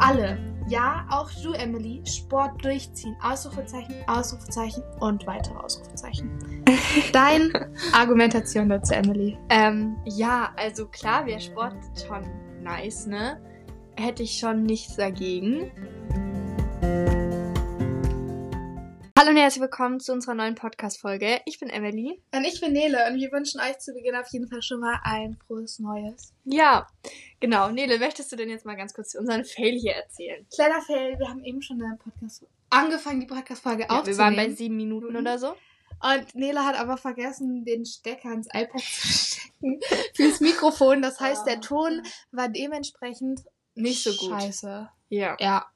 alle, 0.00 0.38
ja, 0.70 1.04
auch 1.10 1.28
du, 1.42 1.52
Emily, 1.52 2.00
Sport 2.04 2.64
durchziehen. 2.64 3.16
Ausrufezeichen, 3.22 3.94
Ausrufezeichen 4.06 4.82
und 5.00 5.26
weitere 5.26 5.56
Ausrufezeichen. 5.56 6.30
Dein 7.12 7.50
Argumentation 7.92 8.68
dazu, 8.68 8.94
Emily. 8.94 9.36
Ähm, 9.48 9.96
ja, 10.04 10.52
also 10.56 10.86
klar 10.86 11.26
wäre 11.26 11.40
Sport 11.40 11.74
schon 12.06 12.24
nice, 12.62 13.06
ne? 13.06 13.40
Hätte 13.96 14.22
ich 14.22 14.38
schon 14.38 14.62
nichts 14.62 14.94
dagegen. 14.94 15.72
Hallo 19.20 19.32
und 19.32 19.36
herzlich 19.36 19.60
willkommen 19.60 20.00
zu 20.00 20.14
unserer 20.14 20.32
neuen 20.32 20.54
Podcast-Folge. 20.54 21.42
Ich 21.44 21.60
bin 21.60 21.68
Emily. 21.68 22.22
Und 22.34 22.42
ich 22.46 22.58
bin 22.58 22.72
Nele 22.72 23.06
und 23.06 23.20
wir 23.20 23.30
wünschen 23.30 23.60
euch 23.60 23.78
zu 23.78 23.92
Beginn 23.92 24.16
auf 24.16 24.26
jeden 24.28 24.48
Fall 24.48 24.62
schon 24.62 24.80
mal 24.80 24.98
ein 25.04 25.36
frohes 25.46 25.78
Neues. 25.78 26.32
Ja, 26.44 26.86
genau. 27.38 27.68
Nele, 27.68 27.98
möchtest 27.98 28.32
du 28.32 28.36
denn 28.36 28.48
jetzt 28.48 28.64
mal 28.64 28.76
ganz 28.76 28.94
kurz 28.94 29.14
unseren 29.14 29.44
Fail 29.44 29.78
hier 29.78 29.92
erzählen? 29.92 30.46
Kleiner 30.54 30.80
Fail, 30.80 31.18
wir 31.18 31.28
haben 31.28 31.44
eben 31.44 31.60
schon 31.60 31.82
eine 31.82 31.98
Podcast 31.98 32.46
angefangen, 32.70 33.20
die 33.20 33.26
Podcast-Folge 33.26 33.82
Ja, 33.82 33.88
wir 33.90 33.98
aufzunehmen. 33.98 34.18
waren 34.20 34.36
bei 34.36 34.48
sieben 34.54 34.76
Minuten 34.76 35.14
oder 35.14 35.38
so. 35.38 35.48
Und 36.02 36.34
Nele 36.34 36.64
hat 36.64 36.76
aber 36.80 36.96
vergessen, 36.96 37.66
den 37.66 37.84
Stecker 37.84 38.32
ins 38.32 38.48
iPad 38.54 38.80
zu 38.80 39.06
stecken 39.06 39.80
fürs 40.14 40.40
Mikrofon. 40.40 41.02
Das 41.02 41.20
heißt, 41.20 41.46
der 41.46 41.60
Ton 41.60 42.00
war 42.32 42.48
dementsprechend 42.48 43.42
Nicht 43.74 44.02
so 44.02 44.12
gut. 44.14 44.40
Scheiße. 44.40 44.88
Ja. 45.10 45.36
Ja. 45.38 45.66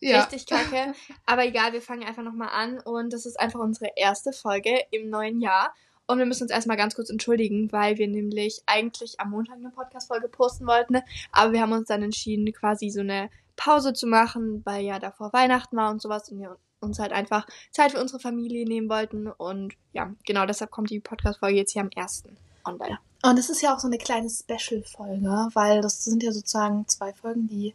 Ja. 0.00 0.22
Richtig 0.22 0.46
kacke. 0.46 0.94
Aber 1.24 1.46
egal, 1.46 1.72
wir 1.72 1.82
fangen 1.82 2.04
einfach 2.04 2.22
nochmal 2.22 2.50
an 2.52 2.80
und 2.80 3.12
das 3.12 3.26
ist 3.26 3.40
einfach 3.40 3.60
unsere 3.60 3.90
erste 3.96 4.32
Folge 4.32 4.78
im 4.90 5.08
neuen 5.08 5.40
Jahr. 5.40 5.74
Und 6.06 6.18
wir 6.18 6.26
müssen 6.26 6.44
uns 6.44 6.52
erstmal 6.52 6.76
ganz 6.76 6.94
kurz 6.94 7.10
entschuldigen, 7.10 7.72
weil 7.72 7.98
wir 7.98 8.06
nämlich 8.06 8.62
eigentlich 8.66 9.18
am 9.18 9.30
Montag 9.30 9.56
eine 9.56 9.70
Podcast-Folge 9.70 10.28
posten 10.28 10.66
wollten. 10.66 10.98
Aber 11.32 11.52
wir 11.52 11.60
haben 11.60 11.72
uns 11.72 11.88
dann 11.88 12.02
entschieden, 12.02 12.52
quasi 12.52 12.90
so 12.90 13.00
eine 13.00 13.28
Pause 13.56 13.92
zu 13.92 14.06
machen, 14.06 14.62
weil 14.64 14.84
ja 14.84 14.98
davor 14.98 15.32
Weihnachten 15.32 15.76
war 15.76 15.90
und 15.90 16.00
sowas 16.00 16.30
und 16.30 16.38
wir 16.38 16.56
uns 16.80 16.98
halt 16.98 17.12
einfach 17.12 17.46
Zeit 17.72 17.92
für 17.92 18.00
unsere 18.00 18.20
Familie 18.20 18.66
nehmen 18.66 18.88
wollten. 18.88 19.26
Und 19.26 19.74
ja, 19.92 20.14
genau 20.24 20.46
deshalb 20.46 20.70
kommt 20.70 20.90
die 20.90 21.00
Podcast-Folge 21.00 21.56
jetzt 21.56 21.72
hier 21.72 21.82
am 21.82 21.90
1. 21.96 22.24
online. 22.64 22.98
Und 23.24 23.38
es 23.38 23.50
ist 23.50 23.62
ja 23.62 23.74
auch 23.74 23.80
so 23.80 23.88
eine 23.88 23.98
kleine 23.98 24.28
Special-Folge, 24.30 25.48
weil 25.54 25.80
das 25.80 26.04
sind 26.04 26.22
ja 26.22 26.30
sozusagen 26.30 26.86
zwei 26.86 27.12
Folgen, 27.14 27.48
die 27.48 27.74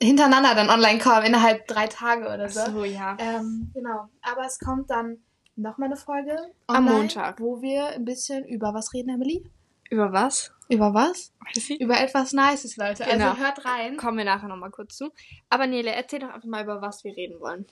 hintereinander 0.00 0.54
dann 0.54 0.70
online 0.70 0.98
kommen, 0.98 1.24
innerhalb 1.24 1.66
drei 1.66 1.86
Tage 1.86 2.26
oder 2.26 2.48
so. 2.48 2.64
So, 2.70 2.84
ja. 2.84 3.16
Ähm, 3.18 3.70
genau. 3.74 4.08
Aber 4.22 4.46
es 4.46 4.58
kommt 4.58 4.90
dann 4.90 5.18
nochmal 5.56 5.88
eine 5.88 5.96
Folge 5.96 6.36
Am 6.66 6.86
online, 6.86 6.98
Montag. 6.98 7.40
wo 7.40 7.60
wir 7.62 7.88
ein 7.88 8.04
bisschen 8.04 8.44
über 8.44 8.74
was 8.74 8.92
reden, 8.94 9.10
Emily? 9.10 9.44
Über 9.90 10.12
was? 10.12 10.52
Über 10.68 10.94
was? 10.94 11.32
Weiß 11.40 11.70
ich. 11.70 11.80
Über 11.80 12.00
etwas 12.00 12.32
Nices, 12.32 12.76
Leute. 12.76 13.04
Genau. 13.04 13.30
Also 13.30 13.42
hört 13.42 13.64
rein. 13.64 13.96
Kommen 13.96 14.16
wir 14.16 14.24
nachher 14.24 14.48
nochmal 14.48 14.70
kurz 14.70 14.96
zu. 14.96 15.10
Aber 15.50 15.66
Nele, 15.66 15.90
erzähl 15.90 16.20
doch 16.20 16.30
einfach 16.30 16.48
mal, 16.48 16.64
über 16.64 16.80
was 16.80 17.04
wir 17.04 17.14
reden 17.16 17.38
wollen. 17.40 17.66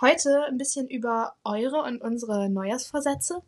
Heute 0.00 0.46
ein 0.48 0.56
bisschen 0.56 0.88
über 0.88 1.34
eure 1.44 1.82
und 1.82 2.00
unsere 2.00 2.48
Neujahrsvorsätze. 2.48 3.42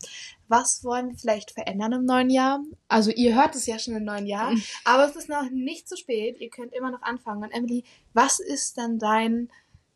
Was 0.48 0.84
wollen 0.84 1.11
wir 1.11 1.17
vielleicht 1.17 1.53
verändern 1.53 1.93
im 1.93 2.05
neuen 2.05 2.28
Jahr? 2.28 2.61
Also 2.89 3.11
ihr 3.11 3.34
hört 3.34 3.55
es 3.55 3.67
ja 3.67 3.78
schon 3.78 3.97
im 3.97 4.05
neuen 4.05 4.27
Jahr, 4.27 4.53
aber 4.84 5.06
es 5.06 5.17
ist 5.17 5.28
noch 5.28 5.48
nicht 5.51 5.89
zu 5.89 5.97
spät. 5.97 6.39
Ihr 6.39 6.51
könnt 6.51 6.75
immer 6.75 6.91
noch 6.91 7.03
anfangen. 7.03 7.43
Und 7.43 7.53
Emily, 7.53 7.84
was 8.12 8.39
ist 8.39 8.77
dann 8.77 8.98
dein 8.98 9.48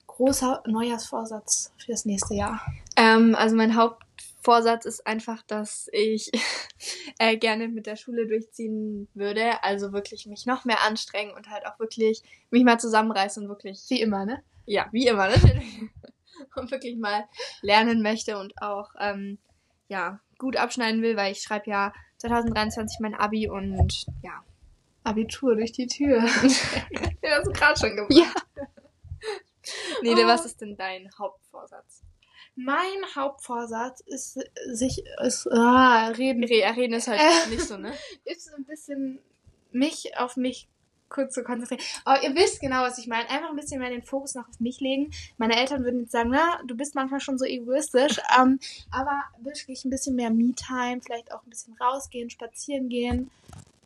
großer 0.06 0.62
Neujahrsvorsatz 0.66 1.72
für 1.76 1.92
das 1.92 2.04
nächste 2.04 2.34
Jahr? 2.34 2.60
Ähm, 2.96 3.34
also 3.34 3.54
mein 3.56 3.76
Hauptvorsatz 4.44 4.84
ist 4.84 5.06
einfach, 5.06 5.42
dass 5.42 5.88
ich 5.92 6.30
äh, 7.18 7.36
gerne 7.38 7.68
mit 7.68 7.86
der 7.86 7.96
Schule 7.96 8.26
durchziehen 8.26 9.08
würde. 9.14 9.62
Also 9.62 9.92
wirklich 9.92 10.26
mich 10.26 10.44
noch 10.44 10.64
mehr 10.66 10.82
anstrengen 10.82 11.32
und 11.34 11.48
halt 11.48 11.66
auch 11.66 11.78
wirklich 11.78 12.22
mich 12.50 12.62
mal 12.62 12.78
zusammenreißen 12.78 13.42
und 13.42 13.48
wirklich, 13.48 13.82
Wie 13.88 14.00
immer, 14.02 14.26
ne? 14.26 14.42
ja, 14.66 14.86
wie 14.92 15.06
immer 15.06 15.28
natürlich. 15.28 15.64
und 16.56 16.70
wirklich 16.70 16.96
mal 16.96 17.24
lernen 17.62 18.02
möchte 18.02 18.38
und 18.38 18.60
auch, 18.60 18.90
ähm, 19.00 19.38
ja, 19.88 20.20
gut 20.38 20.56
abschneiden 20.56 21.00
will, 21.00 21.16
weil 21.16 21.32
ich 21.32 21.40
schreibe 21.40 21.70
ja 21.70 21.92
2023 22.18 22.98
mein 23.00 23.14
Abi 23.14 23.48
und 23.48 24.04
ja. 24.22 24.42
Abitur 25.04 25.54
durch 25.54 25.72
die 25.72 25.86
Tür. 25.86 26.18
Ja, 26.18 26.26
hast 27.38 27.46
du 27.46 27.52
gerade 27.52 27.78
schon 27.78 27.96
gemacht. 27.96 28.12
ja. 28.12 28.26
Nele, 30.02 30.24
Oh. 30.24 30.28
was 30.28 30.44
ist 30.44 30.60
denn 30.60 30.76
dein 30.76 31.08
Hauptvorsatz? 31.18 32.03
Mein 32.56 33.14
Hauptvorsatz 33.16 34.00
ist, 34.06 34.38
sich, 34.72 35.04
ist, 35.24 35.46
ah, 35.50 36.08
reden. 36.08 36.44
Re 36.44 36.76
reden 36.76 36.94
ist 36.94 37.08
halt 37.08 37.20
Äh. 37.20 37.50
nicht 37.50 37.62
so, 37.62 37.76
ne? 37.76 37.92
ist 38.24 38.52
ein 38.54 38.64
bisschen 38.64 39.18
mich 39.72 40.16
auf 40.16 40.36
mich 40.36 40.68
kurz 41.08 41.34
zu 41.34 41.44
konzentrieren. 41.44 41.82
Aber 42.04 42.22
ihr 42.22 42.34
wisst 42.34 42.60
genau, 42.60 42.82
was 42.82 42.98
ich 42.98 43.06
meine. 43.06 43.28
Einfach 43.28 43.50
ein 43.50 43.56
bisschen 43.56 43.80
mehr 43.80 43.90
den 43.90 44.02
Fokus 44.02 44.34
noch 44.34 44.48
auf 44.48 44.60
mich 44.60 44.80
legen. 44.80 45.10
Meine 45.36 45.56
Eltern 45.56 45.84
würden 45.84 46.00
jetzt 46.00 46.12
sagen, 46.12 46.30
na, 46.30 46.60
du 46.66 46.76
bist 46.76 46.94
manchmal 46.94 47.20
schon 47.20 47.38
so 47.38 47.44
egoistisch. 47.44 48.18
ähm, 48.40 48.58
aber 48.90 49.20
wirklich 49.40 49.84
ein 49.84 49.90
bisschen 49.90 50.16
mehr 50.16 50.30
Me-Time, 50.30 51.00
vielleicht 51.04 51.32
auch 51.32 51.42
ein 51.44 51.50
bisschen 51.50 51.76
rausgehen, 51.80 52.30
spazieren 52.30 52.88
gehen 52.88 53.30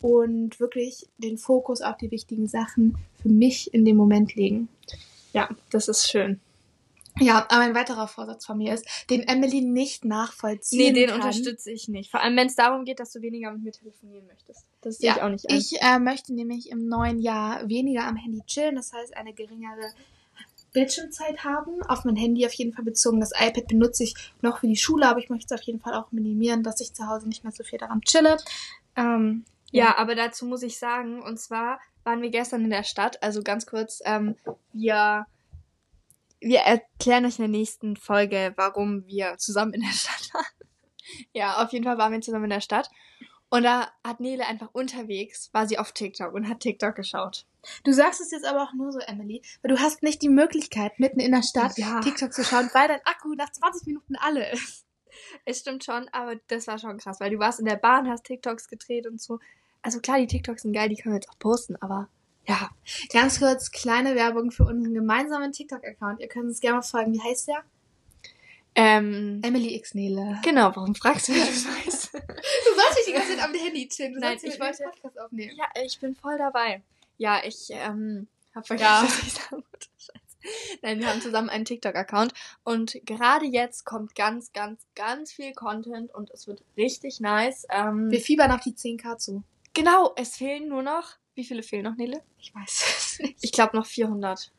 und 0.00 0.60
wirklich 0.60 1.08
den 1.18 1.38
Fokus 1.38 1.80
auf 1.80 1.96
die 1.96 2.10
wichtigen 2.10 2.46
Sachen 2.48 2.96
für 3.20 3.28
mich 3.28 3.72
in 3.74 3.84
dem 3.84 3.96
Moment 3.96 4.34
legen. 4.34 4.68
Ja, 5.32 5.48
das 5.70 5.88
ist 5.88 6.08
schön. 6.08 6.40
Ja, 7.20 7.46
aber 7.48 7.62
ein 7.62 7.74
weiterer 7.74 8.08
Vorsatz 8.08 8.46
von 8.46 8.58
mir 8.58 8.74
ist, 8.74 8.86
den 9.10 9.22
Emily 9.22 9.60
nicht 9.60 10.04
nachvollziehen 10.04 10.78
Nee, 10.78 10.92
den 10.92 11.10
kann. 11.10 11.20
unterstütze 11.20 11.70
ich 11.70 11.88
nicht. 11.88 12.10
Vor 12.10 12.20
allem, 12.20 12.36
wenn 12.36 12.46
es 12.46 12.54
darum 12.54 12.84
geht, 12.84 13.00
dass 13.00 13.12
du 13.12 13.22
weniger 13.22 13.50
mit 13.52 13.62
mir 13.62 13.72
telefonieren 13.72 14.26
möchtest. 14.26 14.66
Das 14.80 14.98
sehe 14.98 15.12
ich 15.12 15.22
auch 15.22 15.28
nicht 15.28 15.48
ein. 15.50 15.56
Ich 15.56 15.80
äh, 15.80 15.98
möchte 15.98 16.34
nämlich 16.34 16.70
im 16.70 16.86
neuen 16.88 17.18
Jahr 17.18 17.68
weniger 17.68 18.04
am 18.04 18.16
Handy 18.16 18.40
chillen, 18.46 18.76
das 18.76 18.92
heißt 18.92 19.16
eine 19.16 19.32
geringere 19.32 19.92
Bildschirmzeit 20.72 21.44
haben. 21.44 21.82
Auf 21.88 22.04
mein 22.04 22.16
Handy 22.16 22.46
auf 22.46 22.52
jeden 22.52 22.72
Fall 22.72 22.84
bezogen. 22.84 23.20
Das 23.20 23.32
iPad 23.32 23.66
benutze 23.68 24.04
ich 24.04 24.14
noch 24.42 24.60
für 24.60 24.68
die 24.68 24.76
Schule, 24.76 25.06
aber 25.08 25.18
ich 25.18 25.30
möchte 25.30 25.52
es 25.52 25.60
auf 25.60 25.66
jeden 25.66 25.80
Fall 25.80 25.94
auch 25.94 26.12
minimieren, 26.12 26.62
dass 26.62 26.80
ich 26.80 26.92
zu 26.94 27.06
Hause 27.06 27.28
nicht 27.28 27.42
mehr 27.42 27.52
so 27.52 27.64
viel 27.64 27.78
daran 27.78 28.00
chille. 28.02 28.36
Ähm, 28.96 29.44
ja, 29.70 29.96
aber 29.96 30.14
dazu 30.14 30.46
muss 30.46 30.62
ich 30.62 30.78
sagen, 30.78 31.22
und 31.22 31.38
zwar 31.38 31.80
waren 32.04 32.22
wir 32.22 32.30
gestern 32.30 32.64
in 32.64 32.70
der 32.70 32.84
Stadt, 32.84 33.22
also 33.22 33.42
ganz 33.42 33.66
kurz, 33.66 34.00
ähm, 34.04 34.36
wir, 34.72 35.26
wir 36.40 36.60
erklären 36.60 37.24
euch 37.24 37.38
in 37.38 37.44
der 37.44 37.58
nächsten 37.60 37.96
Folge, 37.96 38.52
warum 38.56 39.06
wir 39.06 39.36
zusammen 39.38 39.74
in 39.74 39.82
der 39.82 39.92
Stadt 39.92 40.34
waren. 40.34 40.44
ja, 41.32 41.62
auf 41.62 41.72
jeden 41.72 41.84
Fall 41.84 41.98
waren 41.98 42.12
wir 42.12 42.20
zusammen 42.20 42.44
in 42.44 42.50
der 42.50 42.60
Stadt. 42.60 42.90
Und 43.50 43.62
da 43.62 43.90
hat 44.04 44.20
Nele 44.20 44.46
einfach 44.46 44.68
unterwegs, 44.72 45.48
war 45.52 45.66
sie 45.66 45.78
auf 45.78 45.92
TikTok 45.92 46.34
und 46.34 46.48
hat 46.48 46.60
TikTok 46.60 46.94
geschaut. 46.94 47.46
Du 47.82 47.92
sagst 47.92 48.20
es 48.20 48.30
jetzt 48.30 48.44
aber 48.44 48.62
auch 48.62 48.74
nur 48.74 48.92
so, 48.92 48.98
Emily, 48.98 49.42
weil 49.62 49.74
du 49.74 49.80
hast 49.80 50.02
nicht 50.02 50.20
die 50.20 50.28
Möglichkeit, 50.28 50.98
mitten 50.98 51.20
in 51.20 51.32
der 51.32 51.42
Stadt 51.42 51.78
Ja. 51.78 52.00
TikTok 52.00 52.32
zu 52.32 52.44
schauen, 52.44 52.68
weil 52.74 52.88
dein 52.88 53.00
Akku 53.04 53.34
nach 53.34 53.50
20 53.50 53.86
Minuten 53.86 54.16
alle 54.16 54.50
ist. 54.52 54.84
Es 55.46 55.60
stimmt 55.60 55.82
schon, 55.82 56.08
aber 56.12 56.36
das 56.48 56.66
war 56.66 56.78
schon 56.78 56.98
krass, 56.98 57.20
weil 57.20 57.30
du 57.30 57.38
warst 57.38 57.58
in 57.58 57.64
der 57.64 57.76
Bahn, 57.76 58.08
hast 58.08 58.24
TikToks 58.24 58.68
gedreht 58.68 59.06
und 59.06 59.20
so. 59.20 59.38
Also 59.80 60.00
klar, 60.00 60.18
die 60.18 60.26
TikToks 60.26 60.62
sind 60.62 60.74
geil, 60.74 60.90
die 60.90 60.96
können 60.96 61.14
wir 61.14 61.20
jetzt 61.20 61.30
auch 61.30 61.38
posten, 61.38 61.76
aber 61.76 62.08
ja, 62.48 62.70
Ganz 63.12 63.38
kurz, 63.38 63.70
kleine 63.70 64.14
Werbung 64.16 64.50
für 64.50 64.64
unseren 64.64 64.94
gemeinsamen 64.94 65.52
TikTok-Account. 65.52 66.20
Ihr 66.20 66.28
könnt 66.28 66.46
uns 66.46 66.60
gerne 66.60 66.76
mal 66.78 66.82
folgen. 66.82 67.12
Wie 67.12 67.20
heißt 67.22 67.48
der? 67.48 67.62
ähm, 68.74 69.40
Emily 69.42 69.74
X 69.76 69.94
Nele. 69.94 70.38
genau, 70.44 70.70
warum 70.74 70.94
fragst 70.94 71.28
du, 71.28 71.32
wie 71.32 71.38
das? 71.86 72.10
Du 72.12 72.18
sollst 72.18 72.96
nicht 72.96 73.08
die 73.08 73.12
ganze 73.12 73.36
Zeit 73.36 73.44
am 73.44 73.54
Handy 73.54 73.88
chillen. 73.88 74.14
Du 74.14 74.20
Nein, 74.20 74.38
ich 74.40 74.60
wollte- 74.60 74.84
Podcast 74.84 75.18
aufnehmen. 75.20 75.52
Ja, 75.56 75.64
ich 75.84 75.98
bin 76.00 76.14
voll 76.14 76.38
dabei. 76.38 76.82
Ja, 77.16 77.40
ich 77.44 77.68
ähm, 77.70 78.28
hab 78.54 78.66
vergessen, 78.66 78.88
Ja. 78.88 79.02
was 79.02 79.22
ich 79.22 79.32
sagen 79.34 79.56
wollte. 79.72 79.88
Scheiße. 79.98 80.78
Nein, 80.82 81.00
wir 81.00 81.08
haben 81.10 81.20
zusammen 81.20 81.48
einen 81.50 81.64
TikTok-Account 81.64 82.32
und 82.62 82.96
gerade 83.04 83.46
jetzt 83.46 83.84
kommt 83.84 84.14
ganz, 84.14 84.52
ganz, 84.52 84.80
ganz 84.94 85.32
viel 85.32 85.52
Content 85.52 86.14
und 86.14 86.30
es 86.30 86.46
wird 86.46 86.62
richtig 86.76 87.18
nice. 87.20 87.66
Ähm, 87.70 88.10
Wir 88.12 88.20
fiebern 88.20 88.52
auf 88.52 88.60
die 88.60 88.72
10k 88.74 89.18
zu. 89.18 89.42
genau, 89.74 90.12
es 90.16 90.36
fehlen 90.36 90.68
nur 90.68 90.82
noch, 90.82 91.16
wie 91.38 91.44
viele 91.44 91.62
fehlen 91.62 91.84
noch, 91.84 91.96
Nele? 91.96 92.20
Ich 92.38 92.52
weiß 92.54 92.84
es 92.98 93.18
nicht. 93.20 93.36
Ich 93.40 93.52
glaube 93.52 93.76
noch 93.76 93.86
400. 93.86 94.52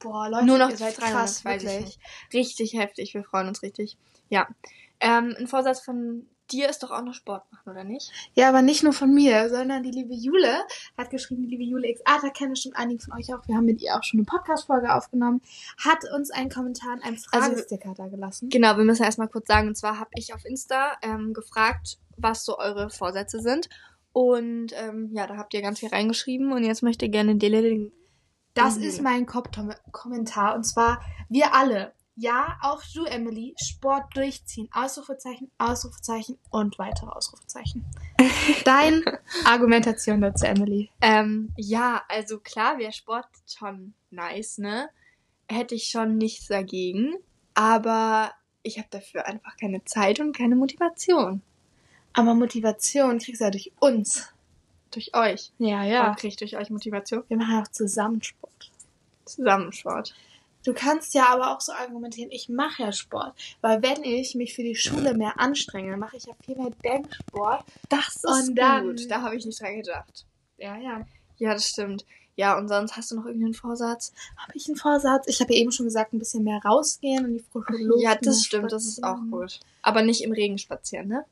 Boah, 0.00 0.28
Leute, 0.28 0.46
nur 0.46 0.58
noch 0.58 0.70
ihr 0.70 0.76
seid 0.76 0.98
300, 0.98 1.12
krass, 1.14 1.44
weiß 1.44 1.62
ich 1.62 1.68
wirklich. 1.68 1.84
nicht. 1.86 2.00
Richtig 2.34 2.72
heftig, 2.74 3.14
wir 3.14 3.24
freuen 3.24 3.48
uns 3.48 3.62
richtig. 3.62 3.96
Ja, 4.28 4.46
ähm, 5.00 5.34
ein 5.38 5.46
Vorsatz 5.46 5.80
von 5.80 6.26
dir 6.50 6.68
ist 6.68 6.82
doch 6.82 6.90
auch 6.90 7.02
noch 7.02 7.14
Sport 7.14 7.44
machen, 7.52 7.68
oder 7.70 7.84
nicht? 7.84 8.10
Ja, 8.34 8.48
aber 8.48 8.62
nicht 8.62 8.82
nur 8.82 8.92
von 8.92 9.12
mir, 9.12 9.48
sondern 9.50 9.82
die 9.82 9.90
liebe 9.90 10.14
Jule 10.14 10.60
hat 10.96 11.10
geschrieben, 11.10 11.42
die 11.42 11.48
liebe 11.50 11.62
Jule 11.64 11.88
X. 11.88 12.00
Ah, 12.04 12.18
da 12.22 12.30
kennen 12.30 12.50
bestimmt 12.52 12.76
einige 12.76 13.02
von 13.04 13.12
euch 13.18 13.32
auch. 13.34 13.46
Wir 13.46 13.54
haben 13.56 13.66
mit 13.66 13.80
ihr 13.82 13.94
auch 13.96 14.02
schon 14.02 14.18
eine 14.20 14.24
Podcast-Folge 14.24 14.92
aufgenommen. 14.94 15.42
Hat 15.84 15.98
uns 16.16 16.30
einen 16.30 16.48
Kommentar 16.50 16.94
in 16.96 17.02
einem 17.02 17.14
Also- 17.16 17.28
Fragesticker 17.30 17.94
da 17.96 18.06
gelassen. 18.08 18.48
Genau, 18.48 18.76
wir 18.76 18.84
müssen 18.84 19.02
erstmal 19.04 19.28
kurz 19.28 19.46
sagen, 19.46 19.68
und 19.68 19.76
zwar 19.76 19.98
habe 20.00 20.10
ich 20.14 20.32
auf 20.34 20.44
Insta 20.44 20.96
ähm, 21.02 21.32
gefragt, 21.34 21.98
was 22.16 22.44
so 22.44 22.58
eure 22.58 22.88
Vorsätze 22.90 23.40
sind. 23.40 23.68
Und 24.18 24.72
ähm, 24.74 25.10
ja, 25.12 25.28
da 25.28 25.36
habt 25.36 25.54
ihr 25.54 25.62
ganz 25.62 25.78
viel 25.78 25.90
reingeschrieben 25.90 26.50
und 26.50 26.64
jetzt 26.64 26.82
möchte 26.82 27.08
gerne 27.08 27.36
Dele 27.36 27.62
den. 27.62 27.92
Das 28.54 28.76
Mhm. 28.76 28.82
ist 28.82 29.00
mein 29.00 29.26
Kom- 29.26 29.76
Kommentar. 29.92 30.56
Und 30.56 30.64
zwar, 30.64 31.00
wir 31.28 31.54
alle, 31.54 31.92
Ja, 32.20 32.58
auch 32.62 32.82
du, 32.92 33.04
Emily, 33.04 33.54
Sport 33.62 34.16
durchziehen. 34.16 34.68
Ausrufezeichen, 34.72 35.52
Ausrufezeichen 35.58 36.36
und 36.50 36.76
weitere 36.80 37.10
Ausrufezeichen. 37.10 37.84
Deine 38.64 39.20
Argumentation 39.44 40.20
dazu, 40.20 40.44
Emily. 40.46 40.90
Ähm, 41.00 41.52
ja, 41.56 42.02
also 42.08 42.40
klar 42.40 42.76
wäre 42.78 42.92
Sport 42.92 43.26
schon 43.46 43.94
nice, 44.10 44.58
ne? 44.58 44.88
Hätte 45.48 45.76
ich 45.76 45.90
schon 45.90 46.18
nichts 46.18 46.48
dagegen. 46.48 47.14
Aber 47.54 48.32
ich 48.64 48.78
habe 48.78 48.88
dafür 48.90 49.26
einfach 49.26 49.56
keine 49.56 49.84
Zeit 49.84 50.18
und 50.18 50.36
keine 50.36 50.56
Motivation. 50.56 51.40
Aber 52.18 52.34
Motivation 52.34 53.18
kriegst 53.18 53.40
du 53.40 53.44
ja 53.44 53.50
durch 53.50 53.72
uns. 53.80 54.28
Durch 54.90 55.14
euch. 55.14 55.52
Ja, 55.58 55.84
Ja. 55.84 56.14
Kriege 56.14 56.28
ich 56.28 56.36
durch 56.36 56.56
euch 56.56 56.70
Motivation? 56.70 57.22
Wir 57.28 57.36
machen 57.36 57.62
auch 57.62 57.68
zusammen 57.68 58.22
Sport. 58.22 58.70
Zusammen 59.24 59.72
Sport. 59.72 60.14
Du 60.64 60.72
kannst 60.74 61.14
ja 61.14 61.26
aber 61.28 61.54
auch 61.54 61.60
so 61.60 61.72
argumentieren, 61.72 62.30
ich 62.32 62.48
mache 62.48 62.82
ja 62.82 62.92
Sport. 62.92 63.34
Weil 63.60 63.82
wenn 63.82 64.02
ich 64.02 64.34
mich 64.34 64.54
für 64.54 64.62
die 64.62 64.74
Schule 64.74 65.14
mehr 65.14 65.38
anstrenge, 65.38 65.96
mache 65.96 66.16
ich 66.16 66.24
ja 66.24 66.32
viel 66.44 66.56
mehr 66.56 66.70
Denksport. 66.84 67.64
Das 67.88 68.16
ist 68.16 68.24
Und 68.24 68.54
dann- 68.56 68.88
gut. 68.88 69.10
Da 69.10 69.22
habe 69.22 69.36
ich 69.36 69.46
nicht 69.46 69.60
dran 69.60 69.76
gedacht. 69.76 70.26
Ja, 70.58 70.76
ja. 70.76 71.06
Ja, 71.38 71.52
das 71.54 71.68
stimmt. 71.68 72.04
Ja, 72.34 72.56
und 72.56 72.68
sonst 72.68 72.96
hast 72.96 73.10
du 73.10 73.16
noch 73.16 73.26
irgendeinen 73.26 73.54
Vorsatz? 73.54 74.12
Habe 74.36 74.52
ich 74.54 74.66
einen 74.68 74.76
Vorsatz? 74.76 75.26
Ich 75.28 75.40
habe 75.40 75.52
ja 75.54 75.60
eben 75.60 75.72
schon 75.72 75.86
gesagt, 75.86 76.12
ein 76.12 76.18
bisschen 76.18 76.44
mehr 76.44 76.60
rausgehen 76.64 77.24
in 77.24 77.34
die 77.38 77.44
frische 77.52 77.82
Luft. 77.82 78.02
ja, 78.02 78.14
das 78.16 78.44
stimmt, 78.44 78.70
das 78.72 78.84
ist 78.86 79.02
auch 79.02 79.16
spazieren. 79.16 79.30
gut. 79.30 79.60
Aber 79.82 80.02
nicht 80.02 80.22
im 80.22 80.32
Regen 80.32 80.58
spazieren, 80.58 81.08
ne? 81.08 81.24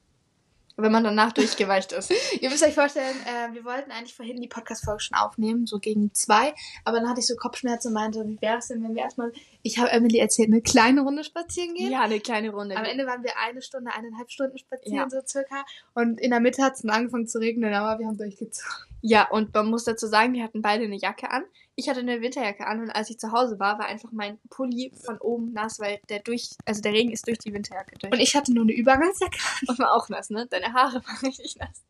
Wenn 0.76 0.92
man 0.92 1.04
danach 1.04 1.32
durchgeweicht 1.32 1.92
ist. 1.92 2.12
Ihr 2.40 2.50
müsst 2.50 2.64
euch 2.64 2.74
vorstellen, 2.74 3.16
äh, 3.24 3.54
wir 3.54 3.64
wollten 3.64 3.90
eigentlich 3.90 4.14
vorhin 4.14 4.40
die 4.40 4.48
Podcast-Folge 4.48 5.00
schon 5.00 5.16
aufnehmen, 5.16 5.66
so 5.66 5.78
gegen 5.78 6.12
zwei. 6.12 6.54
Aber 6.84 6.98
dann 6.98 7.08
hatte 7.08 7.20
ich 7.20 7.26
so 7.26 7.34
Kopfschmerzen 7.34 7.88
und 7.88 7.94
meinte, 7.94 8.26
wie 8.26 8.40
wäre 8.42 8.58
es 8.58 8.68
denn, 8.68 8.82
wenn 8.82 8.94
wir 8.94 9.02
erstmal, 9.02 9.32
ich 9.66 9.78
habe 9.78 9.90
Emily 9.90 10.18
erzählt, 10.18 10.48
eine 10.48 10.62
kleine 10.62 11.02
Runde 11.02 11.24
spazieren 11.24 11.74
gehen. 11.74 11.90
Ja, 11.90 12.02
eine 12.02 12.20
kleine 12.20 12.50
Runde. 12.50 12.76
Am 12.76 12.84
Ende 12.84 13.06
waren 13.06 13.22
wir 13.22 13.36
eine 13.38 13.60
Stunde, 13.62 13.92
eineinhalb 13.92 14.30
Stunden 14.30 14.56
spazieren, 14.58 14.96
Ja. 14.96 15.10
so 15.10 15.18
circa. 15.26 15.64
Und 15.94 16.20
in 16.20 16.30
der 16.30 16.40
Mitte 16.40 16.62
hat 16.62 16.74
es 16.74 16.82
dann 16.82 16.90
angefangen 16.90 17.26
zu 17.26 17.38
regnen, 17.38 17.72
aber 17.74 17.98
wir 17.98 18.06
haben 18.06 18.16
durchgezogen. 18.16 18.70
Ja, 19.02 19.28
und 19.30 19.54
man 19.54 19.66
muss 19.68 19.84
dazu 19.84 20.06
sagen, 20.06 20.32
wir 20.32 20.42
hatten 20.42 20.62
beide 20.62 20.84
eine 20.84 20.96
Jacke 20.96 21.30
an. 21.30 21.44
Ich 21.78 21.88
hatte 21.90 22.00
eine 22.00 22.22
Winterjacke 22.22 22.66
an 22.66 22.80
und 22.80 22.90
als 22.90 23.10
ich 23.10 23.18
zu 23.18 23.32
Hause 23.32 23.58
war, 23.60 23.78
war 23.78 23.84
einfach 23.86 24.10
mein 24.10 24.38
Pulli 24.48 24.92
von 25.04 25.18
oben 25.18 25.52
nass, 25.52 25.78
weil 25.78 26.00
der 26.08 26.20
durch, 26.20 26.52
also 26.64 26.80
der 26.80 26.92
Regen 26.92 27.12
ist 27.12 27.26
durch 27.28 27.38
die 27.38 27.52
Winterjacke 27.52 27.96
durch. 27.98 28.10
Und 28.12 28.18
ich 28.18 28.34
hatte 28.34 28.52
nur 28.54 28.64
eine 28.64 28.72
Übergangsjacke. 28.72 29.36
Und 29.68 29.78
war 29.78 29.92
auch 29.94 30.08
nass, 30.08 30.30
ne? 30.30 30.46
Deine 30.50 30.72
Haare 30.72 31.04
waren 31.04 31.16
richtig 31.26 31.56
nass. 31.56 31.84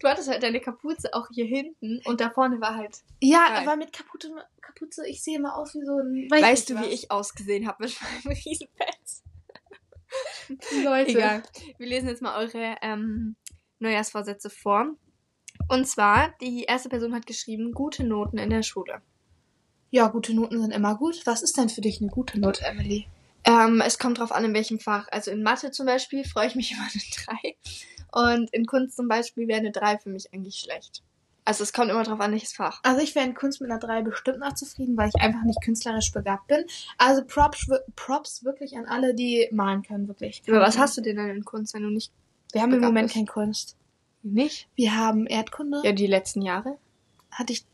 Du 0.00 0.08
hattest 0.08 0.28
halt 0.28 0.42
deine 0.44 0.60
Kapuze 0.60 1.12
auch 1.12 1.26
hier 1.32 1.46
hinten 1.46 2.00
und 2.04 2.20
da 2.20 2.30
vorne 2.30 2.60
war 2.60 2.76
halt. 2.76 3.02
Ja, 3.20 3.48
Geil. 3.48 3.56
aber 3.66 3.76
mit 3.76 3.92
Kapuze, 3.92 4.30
Kapuze, 4.66 5.06
ich 5.06 5.22
sehe 5.22 5.36
immer 5.36 5.56
aus 5.56 5.74
wie 5.74 5.84
so 5.84 5.98
ein. 5.98 6.30
weiß 6.30 6.42
weißt 6.42 6.70
du, 6.70 6.74
wie 6.74 6.80
was. 6.80 6.86
ich 6.86 7.10
ausgesehen 7.10 7.66
habe 7.66 7.84
mit 7.84 7.96
meinem 8.00 8.36
Riesenpelz? 8.36 9.22
Leute. 10.84 11.10
Egal. 11.10 11.42
Wir 11.78 11.86
lesen 11.86 12.08
jetzt 12.08 12.22
mal 12.22 12.38
eure 12.38 12.76
ähm, 12.82 13.36
Neujahrsvorsätze 13.78 14.50
vor. 14.50 14.94
Und 15.68 15.86
zwar, 15.86 16.34
die 16.40 16.64
erste 16.64 16.88
Person 16.88 17.14
hat 17.14 17.26
geschrieben, 17.26 17.72
gute 17.72 18.04
Noten 18.04 18.38
in 18.38 18.50
der 18.50 18.62
Schule. 18.62 19.00
Ja, 19.90 20.08
gute 20.08 20.34
Noten 20.34 20.60
sind 20.60 20.72
immer 20.72 20.96
gut. 20.96 21.22
Was 21.24 21.42
ist 21.42 21.56
denn 21.56 21.68
für 21.68 21.80
dich 21.80 22.00
eine 22.00 22.10
gute 22.10 22.38
Note, 22.38 22.64
Emily? 22.64 23.06
Ähm, 23.44 23.82
es 23.84 23.98
kommt 23.98 24.18
drauf 24.18 24.32
an, 24.32 24.44
in 24.44 24.54
welchem 24.54 24.80
Fach. 24.80 25.06
Also 25.10 25.30
in 25.30 25.42
Mathe 25.42 25.70
zum 25.70 25.86
Beispiel 25.86 26.24
freue 26.24 26.48
ich 26.48 26.54
mich 26.54 26.72
über 26.72 26.82
eine 26.82 27.38
3. 28.12 28.30
Und 28.32 28.52
in 28.52 28.66
Kunst 28.66 28.96
zum 28.96 29.08
Beispiel 29.08 29.48
wäre 29.48 29.60
eine 29.60 29.72
3 29.72 29.98
für 29.98 30.10
mich 30.10 30.32
eigentlich 30.32 30.56
schlecht. 30.56 31.02
Also 31.46 31.62
es 31.62 31.74
kommt 31.74 31.90
immer 31.90 32.02
drauf 32.04 32.20
an, 32.20 32.32
welches 32.32 32.54
Fach. 32.54 32.80
Also 32.82 33.02
ich 33.02 33.14
wäre 33.14 33.26
in 33.26 33.34
Kunst 33.34 33.60
mit 33.60 33.70
einer 33.70 33.78
3 33.78 34.02
bestimmt 34.02 34.38
noch 34.38 34.54
zufrieden, 34.54 34.96
weil 34.96 35.10
ich 35.14 35.20
einfach 35.20 35.42
nicht 35.42 35.60
künstlerisch 35.62 36.10
begabt 36.10 36.46
bin. 36.46 36.64
Also 36.96 37.22
Props, 37.24 37.66
Props 37.96 38.44
wirklich 38.44 38.76
an 38.76 38.86
alle, 38.86 39.14
die 39.14 39.48
malen 39.52 39.82
können, 39.82 40.08
wirklich. 40.08 40.42
Aber 40.48 40.60
was 40.60 40.78
hast 40.78 40.96
du 40.96 41.02
denn 41.02 41.16
dann 41.16 41.28
in 41.28 41.44
Kunst, 41.44 41.74
wenn 41.74 41.82
du 41.82 41.90
nicht... 41.90 42.12
Wir 42.52 42.62
haben 42.62 42.72
im 42.72 42.80
Moment 42.80 43.06
bist? 43.06 43.14
keine 43.14 43.26
Kunst. 43.26 43.76
Nicht? 44.22 44.68
Wir 44.74 44.96
haben 44.96 45.26
Erdkunde. 45.26 45.82
Ja, 45.84 45.92
die 45.92 46.06
letzten 46.06 46.40
Jahre. 46.40 46.78
Hatte 47.30 47.52
ich. 47.52 47.66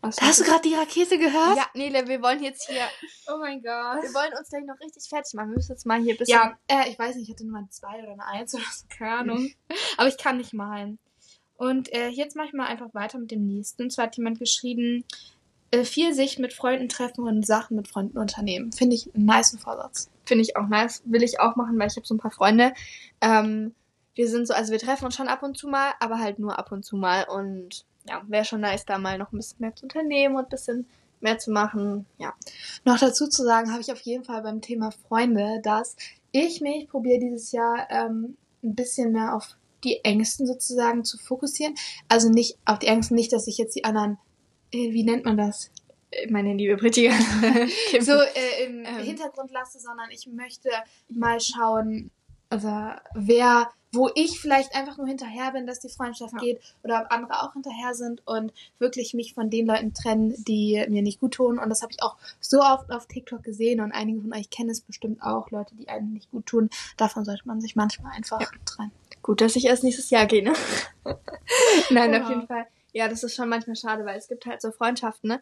Was 0.00 0.20
Hast 0.20 0.40
du 0.40 0.44
gerade 0.44 0.68
die 0.68 0.74
Rakete 0.74 1.18
gehört? 1.18 1.56
Ja, 1.56 1.66
Nele, 1.74 2.06
wir 2.06 2.22
wollen 2.22 2.42
jetzt 2.42 2.68
hier... 2.68 2.82
Oh 3.26 3.38
mein 3.38 3.62
Gott. 3.62 4.02
Wir 4.02 4.14
wollen 4.14 4.32
uns 4.38 4.50
gleich 4.50 4.64
noch 4.64 4.78
richtig 4.78 5.08
fertig 5.08 5.32
machen. 5.34 5.48
Wir 5.48 5.56
müssen 5.56 5.72
jetzt 5.72 5.86
mal 5.86 6.00
hier 6.00 6.14
ein 6.14 6.18
bisschen... 6.18 6.38
Ja, 6.38 6.58
äh, 6.68 6.90
ich 6.90 6.98
weiß 6.98 7.16
nicht, 7.16 7.28
ich 7.28 7.34
hatte 7.34 7.46
nur 7.46 7.56
eine 7.56 7.70
2 7.70 8.02
oder 8.02 8.12
eine 8.12 8.26
1 8.26 8.54
oder 8.54 8.64
so, 8.70 8.84
keine 8.96 9.12
Ahnung. 9.18 9.50
Aber 9.96 10.08
ich 10.08 10.18
kann 10.18 10.36
nicht 10.36 10.52
malen. 10.52 10.98
Und 11.56 11.92
äh, 11.92 12.08
jetzt 12.08 12.36
mache 12.36 12.48
ich 12.48 12.52
mal 12.52 12.66
einfach 12.66 12.94
weiter 12.94 13.18
mit 13.18 13.30
dem 13.30 13.46
nächsten. 13.46 13.84
Und 13.84 13.90
zwar 13.90 14.06
hat 14.06 14.16
jemand 14.16 14.38
geschrieben, 14.38 15.04
äh, 15.70 15.84
viel 15.84 16.14
sich 16.14 16.38
mit 16.38 16.52
Freunden 16.52 16.88
treffen 16.88 17.24
und 17.24 17.46
Sachen 17.46 17.76
mit 17.76 17.88
Freunden 17.88 18.18
unternehmen. 18.18 18.72
Finde 18.72 18.96
ich 18.96 19.14
einen 19.14 19.24
nice 19.24 19.56
Vorsatz. 19.58 20.10
Finde 20.24 20.42
ich 20.42 20.56
auch 20.56 20.68
nice. 20.68 21.02
Will 21.04 21.22
ich 21.22 21.40
auch 21.40 21.56
machen, 21.56 21.78
weil 21.78 21.88
ich 21.88 21.96
habe 21.96 22.06
so 22.06 22.14
ein 22.14 22.18
paar 22.18 22.30
Freunde. 22.30 22.72
Ähm, 23.20 23.74
wir 24.14 24.28
sind 24.28 24.46
so, 24.46 24.54
also 24.54 24.72
wir 24.72 24.78
treffen 24.78 25.06
uns 25.06 25.16
schon 25.16 25.28
ab 25.28 25.42
und 25.42 25.56
zu 25.56 25.68
mal, 25.68 25.92
aber 26.00 26.18
halt 26.18 26.38
nur 26.38 26.58
ab 26.58 26.70
und 26.72 26.84
zu 26.84 26.96
mal. 26.96 27.24
Und 27.24 27.84
ja, 28.08 28.22
wäre 28.28 28.44
schon 28.44 28.60
nice, 28.60 28.84
da 28.84 28.98
mal 28.98 29.18
noch 29.18 29.32
ein 29.32 29.36
bisschen 29.36 29.58
mehr 29.60 29.74
zu 29.74 29.84
unternehmen 29.84 30.36
und 30.36 30.44
ein 30.44 30.50
bisschen 30.50 30.86
mehr 31.20 31.38
zu 31.38 31.50
machen. 31.50 32.06
Ja. 32.18 32.34
Noch 32.84 32.98
dazu 32.98 33.26
zu 33.26 33.42
sagen, 33.42 33.72
habe 33.72 33.80
ich 33.80 33.90
auf 33.90 34.00
jeden 34.00 34.24
Fall 34.24 34.42
beim 34.42 34.60
Thema 34.60 34.90
Freunde, 34.90 35.60
dass 35.62 35.96
ich 36.30 36.60
mich 36.60 36.88
probiere 36.88 37.18
dieses 37.18 37.52
Jahr 37.52 37.88
ähm, 37.90 38.36
ein 38.62 38.74
bisschen 38.74 39.12
mehr 39.12 39.34
auf 39.34 39.56
die 39.84 40.04
Ängsten 40.04 40.46
sozusagen 40.46 41.04
zu 41.04 41.18
fokussieren. 41.18 41.74
Also 42.08 42.28
nicht 42.28 42.58
auf 42.64 42.78
die 42.78 42.86
Ängsten, 42.88 43.14
nicht, 43.16 43.32
dass 43.32 43.46
ich 43.46 43.58
jetzt 43.58 43.76
die 43.76 43.84
anderen, 43.84 44.18
äh, 44.72 44.92
wie 44.92 45.04
nennt 45.04 45.24
man 45.24 45.36
das? 45.36 45.70
Meine 46.30 46.54
liebe 46.54 46.76
Britta. 46.76 47.00
so 48.00 48.12
äh, 48.12 48.64
im 48.66 48.84
Ähm. 48.86 48.98
Hintergrund 49.04 49.50
lasse, 49.50 49.78
sondern 49.80 50.10
ich 50.10 50.26
möchte 50.28 50.68
mal 51.08 51.40
schauen, 51.40 52.10
also 52.50 52.68
wer, 53.14 53.68
wo 53.92 54.10
ich 54.14 54.38
vielleicht 54.38 54.76
einfach 54.76 54.96
nur 54.96 55.08
hinterher 55.08 55.50
bin, 55.52 55.66
dass 55.66 55.80
die 55.80 55.88
Freundschaft 55.88 56.34
Ja. 56.34 56.38
geht 56.38 56.60
oder 56.84 57.00
ob 57.02 57.10
andere 57.12 57.42
auch 57.42 57.52
hinterher 57.54 57.94
sind 57.94 58.24
und 58.26 58.52
wirklich 58.78 59.12
mich 59.14 59.34
von 59.34 59.50
den 59.50 59.66
Leuten 59.66 59.92
trennen, 59.92 60.34
die 60.46 60.84
mir 60.88 61.02
nicht 61.02 61.18
gut 61.18 61.34
tun. 61.34 61.58
Und 61.58 61.68
das 61.68 61.82
habe 61.82 61.90
ich 61.92 62.00
auch 62.02 62.16
so 62.40 62.60
oft 62.60 62.90
auf 62.92 63.06
TikTok 63.06 63.42
gesehen 63.42 63.80
und 63.80 63.90
einige 63.90 64.20
von 64.20 64.32
euch 64.34 64.50
kennen 64.50 64.70
es 64.70 64.82
bestimmt 64.82 65.20
auch, 65.22 65.50
Leute, 65.50 65.74
die 65.74 65.88
einem 65.88 66.12
nicht 66.12 66.30
gut 66.30 66.46
tun. 66.46 66.70
Davon 66.96 67.24
sollte 67.24 67.42
man 67.46 67.60
sich 67.60 67.74
manchmal 67.74 68.12
einfach 68.12 68.40
Ja. 68.40 68.46
trennen. 68.64 68.92
Gut, 69.24 69.40
dass 69.40 69.56
ich 69.56 69.64
erst 69.64 69.82
nächstes 69.84 70.10
Jahr 70.10 70.26
gehe, 70.26 70.44
ne? 70.44 70.52
Nein, 71.90 72.12
Genau. 72.12 72.22
auf 72.24 72.28
jeden 72.28 72.46
Fall. 72.46 72.66
Ja, 72.92 73.08
das 73.08 73.24
ist 73.24 73.34
schon 73.34 73.48
manchmal 73.48 73.74
schade, 73.74 74.04
weil 74.04 74.18
es 74.18 74.28
gibt 74.28 74.44
halt 74.44 74.60
so 74.60 74.70
Freundschaften, 74.70 75.28
ne? 75.28 75.40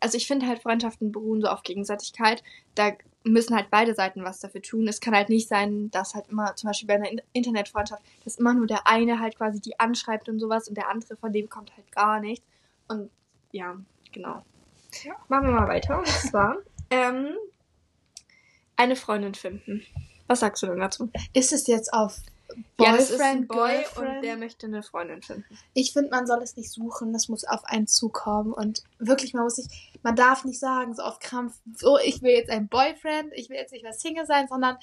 Also 0.00 0.18
ich 0.18 0.26
finde 0.26 0.46
halt, 0.46 0.60
Freundschaften 0.60 1.10
beruhen 1.10 1.40
so 1.40 1.48
auf 1.48 1.62
Gegenseitigkeit. 1.62 2.42
Da 2.74 2.92
müssen 3.22 3.56
halt 3.56 3.70
beide 3.70 3.94
Seiten 3.94 4.22
was 4.24 4.40
dafür 4.40 4.60
tun. 4.60 4.86
Es 4.86 5.00
kann 5.00 5.14
halt 5.16 5.30
nicht 5.30 5.48
sein, 5.48 5.90
dass 5.90 6.14
halt 6.14 6.28
immer, 6.28 6.54
zum 6.56 6.68
Beispiel 6.68 6.86
bei 6.86 6.96
einer 6.96 7.10
In- 7.10 7.22
Internetfreundschaft, 7.32 8.02
dass 8.24 8.36
immer 8.36 8.52
nur 8.52 8.66
der 8.66 8.86
eine 8.86 9.18
halt 9.20 9.38
quasi 9.38 9.58
die 9.58 9.80
anschreibt 9.80 10.28
und 10.28 10.38
sowas 10.38 10.68
und 10.68 10.74
der 10.76 10.90
andere 10.90 11.16
von 11.16 11.32
dem 11.32 11.48
kommt 11.48 11.74
halt 11.74 11.90
gar 11.92 12.20
nichts. 12.20 12.44
Und 12.88 13.08
ja, 13.52 13.74
genau. 14.12 14.44
Machen 15.28 15.46
wir 15.46 15.52
mal 15.54 15.68
weiter. 15.68 15.98
Und 16.00 16.06
zwar, 16.08 16.56
ähm, 16.90 17.30
eine 18.76 18.96
Freundin 18.96 19.34
finden. 19.34 19.82
Was 20.26 20.40
sagst 20.40 20.62
du 20.62 20.66
denn 20.66 20.80
dazu? 20.80 21.10
Ist 21.32 21.52
es 21.54 21.66
jetzt 21.66 21.92
auf 21.94 22.18
ja, 22.80 22.96
das 22.96 23.10
ist 23.10 23.20
ein 23.20 23.46
Boyfriend, 23.46 23.48
Boy 23.48 23.68
Girlfriend? 23.68 24.16
und 24.16 24.22
der 24.22 24.36
möchte 24.36 24.66
eine 24.66 24.82
Freundin 24.82 25.22
finden. 25.22 25.44
Ich 25.72 25.92
finde, 25.92 26.10
man 26.10 26.26
soll 26.26 26.42
es 26.42 26.56
nicht 26.56 26.70
suchen, 26.70 27.12
das 27.12 27.28
muss 27.28 27.44
auf 27.44 27.64
einen 27.64 27.86
zukommen 27.86 28.52
und 28.52 28.82
wirklich, 28.98 29.34
man 29.34 29.44
muss 29.44 29.56
sich, 29.56 29.92
man 30.02 30.16
darf 30.16 30.44
nicht 30.44 30.60
sagen, 30.60 30.94
so 30.94 31.02
auf 31.02 31.18
Krampf, 31.18 31.54
so, 31.76 31.98
ich 31.98 32.22
will 32.22 32.32
jetzt 32.32 32.50
ein 32.50 32.68
Boyfriend, 32.68 33.32
ich 33.34 33.48
will 33.48 33.56
jetzt 33.56 33.72
nicht 33.72 33.82
mehr 33.82 33.92
Single 33.92 34.26
sein, 34.26 34.48
sondern 34.48 34.76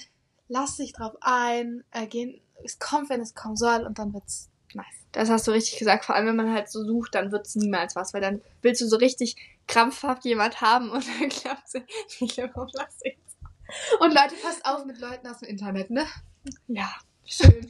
lass 0.47 0.77
dich 0.77 0.93
drauf 0.93 1.15
ein, 1.21 1.83
äh, 1.91 2.07
gehen, 2.07 2.41
es 2.63 2.79
kommt, 2.79 3.09
wenn 3.09 3.21
es 3.21 3.33
kommen 3.33 3.55
soll 3.55 3.85
und 3.85 3.99
dann 3.99 4.13
wird's 4.13 4.49
nice. 4.73 4.85
Das 5.11 5.29
hast 5.29 5.47
du 5.47 5.51
richtig 5.51 5.79
gesagt. 5.79 6.05
Vor 6.05 6.15
allem, 6.15 6.27
wenn 6.27 6.35
man 6.35 6.53
halt 6.53 6.69
so 6.69 6.83
sucht, 6.83 7.15
dann 7.15 7.31
wird's 7.31 7.55
niemals 7.55 7.95
was, 7.95 8.13
weil 8.13 8.21
dann 8.21 8.41
willst 8.61 8.81
du 8.81 8.87
so 8.87 8.97
richtig 8.97 9.35
krampfhaft 9.67 10.25
jemand 10.25 10.61
haben 10.61 10.89
und 10.91 11.05
dann 11.19 11.29
klappt 11.29 11.63
es. 11.73 11.81
Ich 12.19 12.35
glaube, 12.35 12.51
warum 12.55 12.69
du 12.71 12.81
jetzt? 13.03 13.21
Und 13.99 14.13
Leute, 14.13 14.35
passt 14.41 14.65
auf 14.65 14.85
mit 14.85 14.99
Leuten 14.99 15.27
aus 15.27 15.39
dem 15.39 15.47
Internet, 15.47 15.89
ne? 15.89 16.05
Ja, 16.67 16.91
schön. 17.25 17.69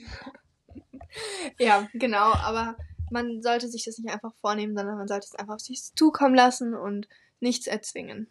ja, 1.59 1.87
genau. 1.93 2.33
Aber 2.33 2.75
man 3.09 3.41
sollte 3.41 3.67
sich 3.67 3.85
das 3.85 3.97
nicht 3.97 4.11
einfach 4.11 4.33
vornehmen, 4.41 4.75
sondern 4.75 4.97
man 4.97 5.07
sollte 5.07 5.27
es 5.27 5.35
einfach 5.35 5.55
auf 5.55 5.61
sich 5.61 5.93
zukommen 5.95 6.35
lassen 6.35 6.73
und 6.73 7.07
nichts 7.39 7.67
erzwingen. 7.67 8.27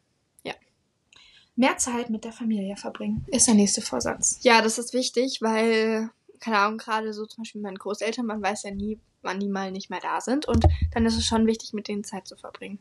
Mehr 1.61 1.77
Zeit 1.77 2.09
mit 2.09 2.25
der 2.25 2.33
Familie 2.33 2.75
verbringen, 2.77 3.27
ist 3.27 3.47
der 3.47 3.55
nächste 3.55 3.83
Vorsatz. 3.83 4.39
Ja, 4.41 4.63
das 4.63 4.79
ist 4.79 4.95
wichtig, 4.95 5.43
weil, 5.43 6.09
keine 6.39 6.57
Ahnung, 6.57 6.79
gerade 6.79 7.13
so 7.13 7.27
zum 7.27 7.43
Beispiel 7.43 7.61
mit 7.61 7.67
meinen 7.67 7.79
Großeltern, 7.79 8.25
man 8.25 8.41
weiß 8.41 8.63
ja 8.63 8.71
nie, 8.71 8.99
wann 9.21 9.41
die 9.41 9.49
mal 9.51 9.71
nicht 9.71 9.91
mehr 9.91 10.01
da 10.01 10.23
sind. 10.23 10.49
Und 10.49 10.65
dann 10.93 11.05
ist 11.05 11.19
es 11.19 11.27
schon 11.27 11.47
wichtig, 11.47 11.75
mit 11.75 11.87
denen 11.87 12.03
Zeit 12.03 12.27
zu 12.27 12.39
verbringen. 12.39 12.79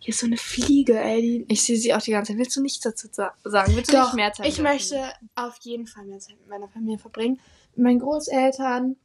Hier 0.00 0.08
ist 0.12 0.20
so 0.20 0.26
eine 0.26 0.36
Fliege, 0.36 0.98
ey, 0.98 1.44
Ich 1.48 1.62
sehe 1.62 1.76
sie 1.76 1.94
auch 1.94 2.00
die 2.02 2.10
ganze 2.12 2.32
Zeit. 2.32 2.38
Willst 2.38 2.56
du 2.56 2.62
nichts 2.62 2.80
dazu 2.80 3.08
sa- 3.12 3.34
sagen? 3.44 3.74
Willst 3.76 3.92
du 3.92 3.96
Doch, 3.96 4.06
nicht 4.06 4.14
mehr 4.16 4.32
Zeit 4.32 4.46
ich 4.46 4.60
möchte 4.60 5.02
auf 5.34 5.56
jeden 5.60 5.86
Fall 5.86 6.04
mehr 6.06 6.18
Zeit 6.18 6.36
mit 6.38 6.48
meiner 6.48 6.68
Familie 6.68 6.98
verbringen. 6.98 7.40
Mit 7.76 7.84
meinen 7.84 7.98
Großeltern 8.00 8.96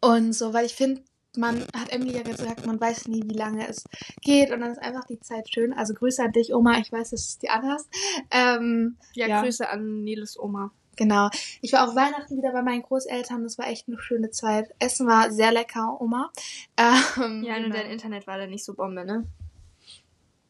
und 0.00 0.32
so, 0.34 0.52
weil 0.52 0.66
ich 0.66 0.74
finde, 0.74 1.02
man 1.36 1.60
hat 1.74 1.90
Emily 1.90 2.14
ja 2.16 2.22
gesagt, 2.22 2.64
man 2.66 2.80
weiß 2.80 3.08
nie, 3.08 3.22
wie 3.24 3.34
lange 3.36 3.66
es 3.68 3.84
geht 4.22 4.50
und 4.52 4.60
dann 4.60 4.72
ist 4.72 4.80
einfach 4.82 5.04
die 5.04 5.20
Zeit 5.20 5.48
schön. 5.52 5.72
Also 5.74 5.92
Grüße 5.94 6.22
an 6.22 6.32
dich, 6.32 6.54
Oma. 6.54 6.78
Ich 6.78 6.90
weiß, 6.92 7.10
dass 7.10 7.20
es 7.28 7.38
dir 7.38 7.52
anders. 7.52 7.88
Ähm, 8.30 8.96
Ja, 9.14 9.26
Ja. 9.28 9.42
Grüße 9.42 9.68
an 9.68 10.02
Niles 10.02 10.38
Oma. 10.38 10.70
genau. 10.96 11.28
Ich 11.60 11.72
war 11.74 11.86
auch 11.86 11.94
Weihnachten 11.94 12.38
wieder 12.38 12.52
bei 12.52 12.62
meinen 12.62 12.80
Großeltern. 12.82 13.42
Das 13.42 13.58
war 13.58 13.68
echt 13.68 13.86
eine 13.86 13.98
schöne 14.00 14.30
Zeit. 14.30 14.70
Essen 14.78 15.06
war 15.06 15.30
sehr 15.30 15.52
lecker, 15.52 16.00
Oma. 16.00 16.30
Ähm, 16.78 17.42
Ja, 17.44 17.54
nur 17.58 17.64
genau. 17.68 17.76
dein 17.76 17.90
Internet 17.90 18.26
war 18.26 18.38
da 18.38 18.46
nicht 18.46 18.64
so 18.64 18.72
Bombe, 18.74 19.04
ne? 19.04 19.26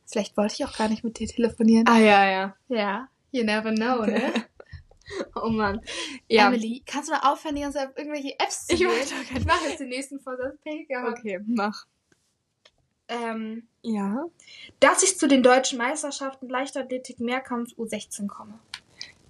Vielleicht 0.07 0.37
wollte 0.37 0.55
ich 0.55 0.65
auch 0.65 0.77
gar 0.77 0.89
nicht 0.89 1.05
mit 1.05 1.19
dir 1.19 1.27
telefonieren. 1.29 1.87
Ah, 1.89 1.99
ja, 1.99 2.25
ja. 2.31 2.57
Ja, 2.69 3.09
you 3.33 3.45
never 3.45 3.73
know, 3.75 4.05
ne? 4.05 4.33
Oh 5.37 5.51
Mann. 5.51 5.81
Ja. 6.29 6.49
Emily, 6.49 6.83
kannst 6.85 7.09
du 7.09 7.13
mal 7.13 7.21
aufhören, 7.33 7.55
die 7.55 7.63
ganze 7.63 7.79
Zeit 7.79 7.91
auf 7.91 7.97
irgendwelche 7.97 8.35
Apps 8.41 8.67
zu 8.67 8.75
Ich 8.75 8.81
Ich 8.81 9.45
mache 9.47 9.69
jetzt 9.69 9.79
den 9.79 9.89
nächsten 9.89 10.19
Vorsatz. 10.19 10.57
Okay, 10.65 11.41
mach. 11.47 11.87
Ähm, 13.09 13.69
Ja. 13.83 14.25
dass 14.81 15.05
ich 15.05 15.17
zu 15.17 15.29
den 15.29 15.45
deutschen 15.45 15.79
Meisterschaften 15.79 16.49
Leichtathletik 16.49 17.21
Mehrkampf 17.21 17.73
U16 17.79 18.27
komme. 18.27 18.59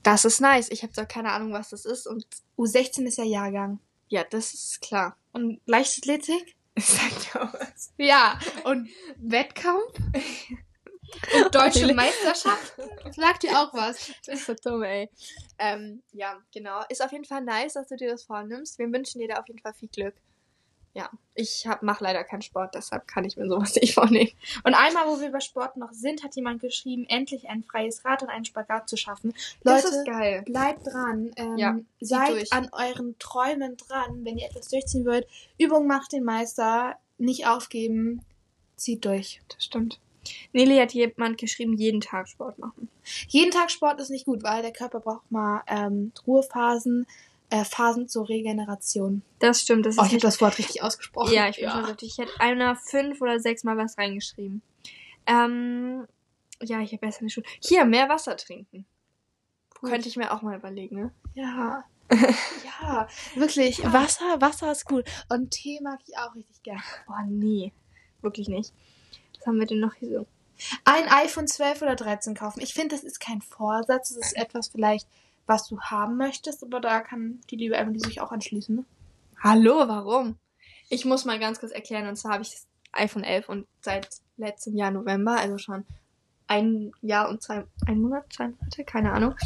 Das 0.03 0.25
ist 0.25 0.41
nice. 0.41 0.71
Ich 0.71 0.83
habe 0.83 0.95
doch 0.95 1.07
keine 1.07 1.33
Ahnung, 1.33 1.53
was 1.53 1.69
das 1.69 1.85
ist. 1.85 2.07
Und 2.07 2.27
U16 2.57 3.05
ist 3.05 3.19
ja 3.19 3.25
Jahrgang. 3.25 3.79
ja, 4.09 4.25
das 4.25 4.55
ist 4.55 4.81
klar. 4.81 5.19
Und 5.33 5.61
Leichtathletik? 5.67 6.57
Sagt 6.79 7.35
ja 7.35 7.53
was. 7.53 7.93
Ja. 7.99 8.39
Und 8.65 8.89
Wettkampf? 9.19 9.93
Und 11.45 11.55
deutsche 11.55 11.93
Meisterschaften? 11.95 12.83
Sagt 13.13 13.43
dir 13.43 13.59
auch 13.59 13.73
was. 13.75 14.13
Das 14.27 14.41
ist 14.41 14.47
so 14.47 14.55
dumm, 14.55 14.83
ey. 14.83 15.11
Ähm, 15.59 16.03
ja, 16.13 16.39
genau. 16.53 16.83
Ist 16.89 17.03
auf 17.03 17.13
jeden 17.13 17.25
Fall 17.25 17.43
nice, 17.43 17.75
dass 17.75 17.89
du 17.89 17.97
dir 17.97 18.11
das 18.11 18.25
vornimmst. 18.25 18.79
Wir 18.79 18.91
wünschen 18.93 19.21
dir 19.21 19.29
da 19.29 19.35
auf 19.41 19.47
jeden 19.49 19.61
Fall 19.61 19.75
viel 19.75 19.89
Glück. 19.89 20.15
Ja, 20.95 21.11
ich 21.35 21.67
hab, 21.67 21.83
mach 21.83 22.01
leider 22.01 22.25
keinen 22.25 22.41
Sport, 22.41 22.75
deshalb 22.75 23.07
kann 23.07 23.25
ich 23.27 23.37
mir 23.37 23.47
sowas 23.47 23.75
nicht 23.81 23.93
vornehmen. 23.93 24.31
Und 24.65 24.73
einmal, 24.73 25.07
wo 25.07 25.21
wir 25.21 25.31
bei 25.31 25.41
Sport 25.41 25.77
noch 25.77 25.93
sind, 25.93 26.25
hat 26.25 26.35
jemand 26.37 26.63
geschrieben, 26.63 27.05
endlich 27.09 27.51
ein 27.51 27.63
freies 27.63 28.03
Rad 28.07 28.23
und 28.23 28.31
einen 28.31 28.47
Spagat 28.47 28.89
zu 28.89 28.97
schaffen. 28.97 29.35
Das 29.63 29.85
Leute, 29.85 29.95
ist 29.95 30.07
geil. 30.07 30.43
bleibt 30.47 30.87
dran. 30.87 31.33
Ähm, 31.37 31.57
Ja, 31.59 31.79
seid 32.01 32.31
durch. 32.31 32.53
an 32.53 32.71
euren 32.73 33.15
Träumen 33.19 33.77
dran. 33.77 34.25
Wenn 34.25 34.39
ihr 34.39 34.47
etwas 34.47 34.69
durchziehen 34.69 35.05
wollt, 35.05 35.27
Übung 35.59 35.87
macht 35.87 36.13
den 36.13 36.25
Meister. 36.25 36.97
Nicht 37.19 37.47
aufgeben. 37.47 38.25
Zieht 38.77 39.05
durch. 39.05 39.43
Das 39.49 39.65
stimmt. 39.65 40.01
Nelly 40.53 40.77
hat 40.77 40.93
jemand 40.93 41.39
geschrieben, 41.39 41.75
jeden 41.75 42.01
Tag 42.01 42.29
Sport 42.29 42.59
machen. 42.59 42.89
Jeden 43.29 43.51
Tag 43.51 43.71
Sport 43.71 44.01
ist 44.01 44.11
nicht 44.11 44.27
gut, 44.27 44.43
weil 44.43 44.63
der 44.63 44.73
Körper 44.73 45.01
braucht 45.01 45.31
mal 45.31 45.63
ähm, 45.67 46.13
Ruhephasen, 46.27 47.07
äh, 47.51 47.65
Phasen 47.65 48.09
zur 48.09 48.29
Regeneration. 48.29 49.23
Das 49.39 49.63
stimmt. 49.63 49.87
Das 49.87 49.95
ist 49.95 50.01
Oh, 50.01 50.05
ich 50.05 50.13
habe 50.13 50.21
das 50.21 50.41
Wort 50.41 50.59
richtig 50.59 50.83
ausgesprochen. 50.83 51.33
Ja, 51.33 51.49
ich 51.49 51.57
bin 51.57 51.71
schon 51.71 51.85
richtig. 51.85 52.11
Ich 52.11 52.19
hätte 52.19 52.41
einer 52.41 52.77
fünf 52.77 53.21
oder 53.21 53.39
sechs 53.39 53.65
Mal 53.65 53.77
was 53.77 53.97
reingeschrieben. 53.99 54.63
Ähm, 55.27 56.07
ja, 56.63 56.81
ich 56.81 56.93
habe 56.93 57.07
besser 57.07 57.25
nicht 57.25 57.35
schon. 57.35 57.45
Hier, 57.61 57.85
mehr 57.85 58.09
Wasser 58.09 58.37
trinken. 58.37 58.87
Gut. 59.81 59.91
Könnte 59.91 60.09
ich 60.09 60.17
mir 60.17 60.33
auch 60.33 60.43
mal 60.43 60.57
überlegen, 60.57 60.97
ne? 60.97 61.13
Ja. 61.35 61.85
ja, 62.11 63.09
wirklich. 63.35 63.83
Wasser, 63.85 64.41
Wasser 64.41 64.73
ist 64.73 64.85
gut. 64.85 65.05
Und 65.29 65.51
Tee 65.51 65.81
mag 65.83 65.99
ich 66.07 66.17
auch 66.17 66.35
richtig 66.35 66.63
gern. 66.63 66.83
Boah, 67.07 67.25
nee. 67.29 67.73
Wirklich 68.23 68.49
nicht. 68.49 68.73
Was 69.47 69.53
haben 69.53 69.61
wir 69.61 69.67
denn 69.67 69.79
noch 69.79 69.95
hier 69.95 70.11
so? 70.11 70.27
Ein 70.85 71.09
iPhone 71.09 71.47
12 71.47 71.83
oder 71.83 71.95
13 71.95 72.35
kaufen. 72.35 72.61
Ich 72.61 72.75
finde, 72.75 72.97
das 72.97 73.05
ist 73.05 73.21
kein 73.21 73.41
Vorsatz. 73.41 74.09
Das 74.09 74.17
ist 74.17 74.37
etwas 74.37 74.69
vielleicht, 74.69 75.07
was 75.47 75.69
du 75.69 75.81
haben 75.81 76.17
möchtest. 76.17 76.65
Aber 76.65 76.81
da 76.81 77.01
kann 77.01 77.41
die 77.49 77.55
liebe 77.55 77.77
Emily 77.77 78.01
sich 78.01 78.21
auch 78.21 78.33
anschließen. 78.33 78.75
Ne? 78.75 78.85
Hallo, 79.41 79.87
warum? 79.87 80.37
Ich 80.89 81.05
muss 81.05 81.25
mal 81.25 81.39
ganz 81.39 81.61
kurz 81.61 81.71
erklären. 81.71 82.09
Und 82.09 82.17
zwar 82.17 82.33
habe 82.33 82.43
ich 82.43 82.51
das 82.51 82.67
iPhone 82.91 83.23
11 83.23 83.49
und 83.49 83.67
seit 83.83 84.09
letztem 84.37 84.77
Jahr 84.77 84.91
November, 84.91 85.39
also 85.39 85.59
schon 85.59 85.87
ein 86.49 86.91
Jahr 87.01 87.29
und 87.29 87.41
zwei, 87.41 87.65
ein 87.87 88.01
Monat, 88.01 88.33
zwei 88.33 88.49
Monate, 88.49 88.85
keine 88.85 89.13
Ahnung. 89.13 89.37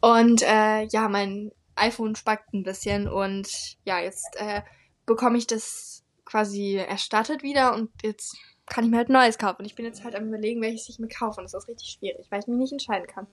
Und 0.00 0.42
äh, 0.42 0.84
ja, 0.84 1.08
mein 1.08 1.50
iPhone 1.74 2.14
spackt 2.14 2.54
ein 2.54 2.62
bisschen 2.62 3.08
und 3.08 3.48
ja, 3.84 3.98
jetzt 3.98 4.36
äh, 4.36 4.62
bekomme 5.04 5.38
ich 5.38 5.48
das 5.48 6.04
quasi 6.24 6.76
erstattet 6.76 7.42
wieder 7.42 7.74
und 7.74 7.90
jetzt 8.02 8.36
kann 8.72 8.84
ich 8.84 8.90
mir 8.90 8.96
halt 8.96 9.10
neues 9.10 9.36
kaufen. 9.36 9.60
Und 9.60 9.66
ich 9.66 9.74
bin 9.74 9.84
jetzt 9.84 10.02
halt 10.02 10.14
am 10.14 10.28
überlegen, 10.28 10.62
welches 10.62 10.88
ich 10.88 10.98
mir 10.98 11.08
kaufe. 11.08 11.40
Und 11.40 11.44
das 11.44 11.54
ist 11.54 11.68
richtig 11.68 11.90
schwierig, 11.90 12.26
weil 12.30 12.40
ich 12.40 12.46
mich 12.46 12.56
nicht 12.56 12.72
entscheiden 12.72 13.06
kann. 13.06 13.26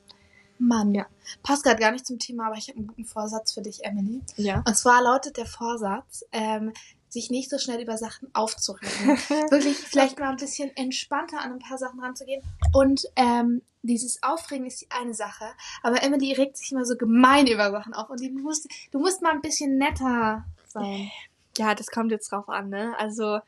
Mann, 0.58 0.94
ja. 0.94 1.06
Passt 1.42 1.64
gerade 1.64 1.80
gar 1.80 1.92
nicht 1.92 2.06
zum 2.06 2.20
Thema, 2.20 2.48
aber 2.48 2.58
ich 2.58 2.68
habe 2.68 2.78
einen 2.78 2.88
guten 2.88 3.06
Vorsatz 3.06 3.54
für 3.54 3.62
dich, 3.62 3.86
Emily. 3.86 4.22
Ja. 4.36 4.62
Und 4.68 4.76
zwar 4.76 5.02
lautet 5.02 5.38
der 5.38 5.46
Vorsatz, 5.46 6.26
ähm, 6.34 6.74
sich 7.08 7.30
nicht 7.32 7.50
so 7.50 7.58
schnell 7.58 7.82
über 7.82 7.98
Sachen 7.98 8.30
aufzuregen. 8.36 8.90
Wirklich 9.50 9.78
vielleicht 9.78 10.20
mal 10.20 10.30
ein 10.30 10.36
bisschen 10.36 10.76
entspannter 10.76 11.40
an 11.40 11.54
ein 11.54 11.60
paar 11.60 11.78
Sachen 11.78 12.02
ranzugehen. 12.02 12.44
Und 12.74 13.06
ähm, 13.16 13.62
dieses 13.82 14.22
Aufregen 14.22 14.66
ist 14.66 14.82
die 14.82 14.92
eine 14.92 15.14
Sache. 15.14 15.46
Aber 15.82 16.04
Emily 16.04 16.34
regt 16.34 16.58
sich 16.58 16.74
immer 16.74 16.84
so 16.84 16.98
gemein 16.98 17.48
über 17.48 17.72
Sachen 17.72 17.94
auf. 17.94 18.10
Und 18.10 18.20
die 18.20 18.30
musst, 18.30 18.68
du 18.92 19.00
musst 19.00 19.22
mal 19.22 19.32
ein 19.32 19.42
bisschen 19.42 19.78
netter 19.78 20.44
sein. 20.68 21.10
Ja, 21.58 21.74
das 21.76 21.88
kommt 21.88 22.12
jetzt 22.12 22.30
drauf 22.34 22.50
an, 22.50 22.70
ne? 22.70 22.94
Also, 23.00 23.40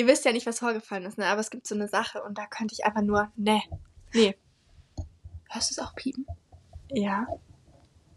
ihr 0.00 0.06
wisst 0.06 0.24
ja 0.24 0.32
nicht, 0.32 0.46
was 0.46 0.60
vorgefallen 0.60 1.04
ist, 1.04 1.18
ne? 1.18 1.26
Aber 1.26 1.42
es 1.42 1.50
gibt 1.50 1.66
so 1.66 1.74
eine 1.74 1.86
Sache 1.86 2.22
und 2.22 2.38
da 2.38 2.46
könnte 2.46 2.72
ich 2.72 2.86
einfach 2.86 3.02
nur, 3.02 3.30
ne. 3.36 3.60
Nee. 4.14 4.34
Hörst 5.50 5.70
du 5.70 5.74
es 5.74 5.78
auch 5.78 5.94
piepen? 5.94 6.26
Ja. 6.90 7.26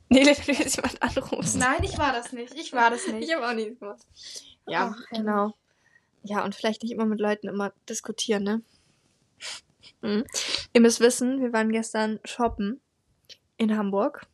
Nee, 0.07 0.25
wenn 0.25 0.55
du 0.55 0.61
jetzt 0.63 0.77
jemand 0.77 1.03
anrufst. 1.03 1.57
Nein, 1.57 1.83
ich 1.83 1.97
war 1.97 2.13
das 2.13 2.31
nicht. 2.31 2.53
Ich 2.55 2.71
war 2.71 2.89
das 2.89 3.05
nicht. 3.07 3.27
Ich 3.27 3.35
habe 3.35 3.45
auch 3.45 3.53
nichts 3.53 3.79
gemacht. 3.79 4.01
Ja, 4.65 4.95
Ach, 4.95 5.09
genau. 5.09 5.53
Ja, 6.23 6.45
und 6.45 6.55
vielleicht 6.55 6.83
nicht 6.83 6.93
immer 6.93 7.05
mit 7.05 7.19
Leuten 7.19 7.49
immer 7.49 7.73
diskutieren, 7.89 8.43
ne? 8.43 8.61
Mhm. 10.01 10.23
Ihr 10.71 10.81
müsst 10.81 11.01
wissen, 11.01 11.41
wir 11.41 11.51
waren 11.51 11.69
gestern 11.69 12.21
shoppen 12.23 12.79
in 13.57 13.75
Hamburg. 13.77 14.25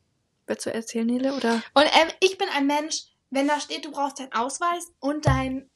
Willst 0.46 0.68
du 0.68 0.74
erzählen, 0.74 1.08
Nele, 1.08 1.34
oder? 1.34 1.64
Und 1.74 1.86
ähm, 1.86 2.10
ich 2.20 2.38
bin 2.38 2.48
ein 2.56 2.68
Mensch, 2.68 3.06
wenn 3.32 3.48
da 3.48 3.60
steht, 3.60 3.86
du 3.86 3.92
brauchst 3.92 4.20
deinen 4.20 4.34
Ausweis 4.34 4.92
und 5.00 5.26
dein 5.26 5.68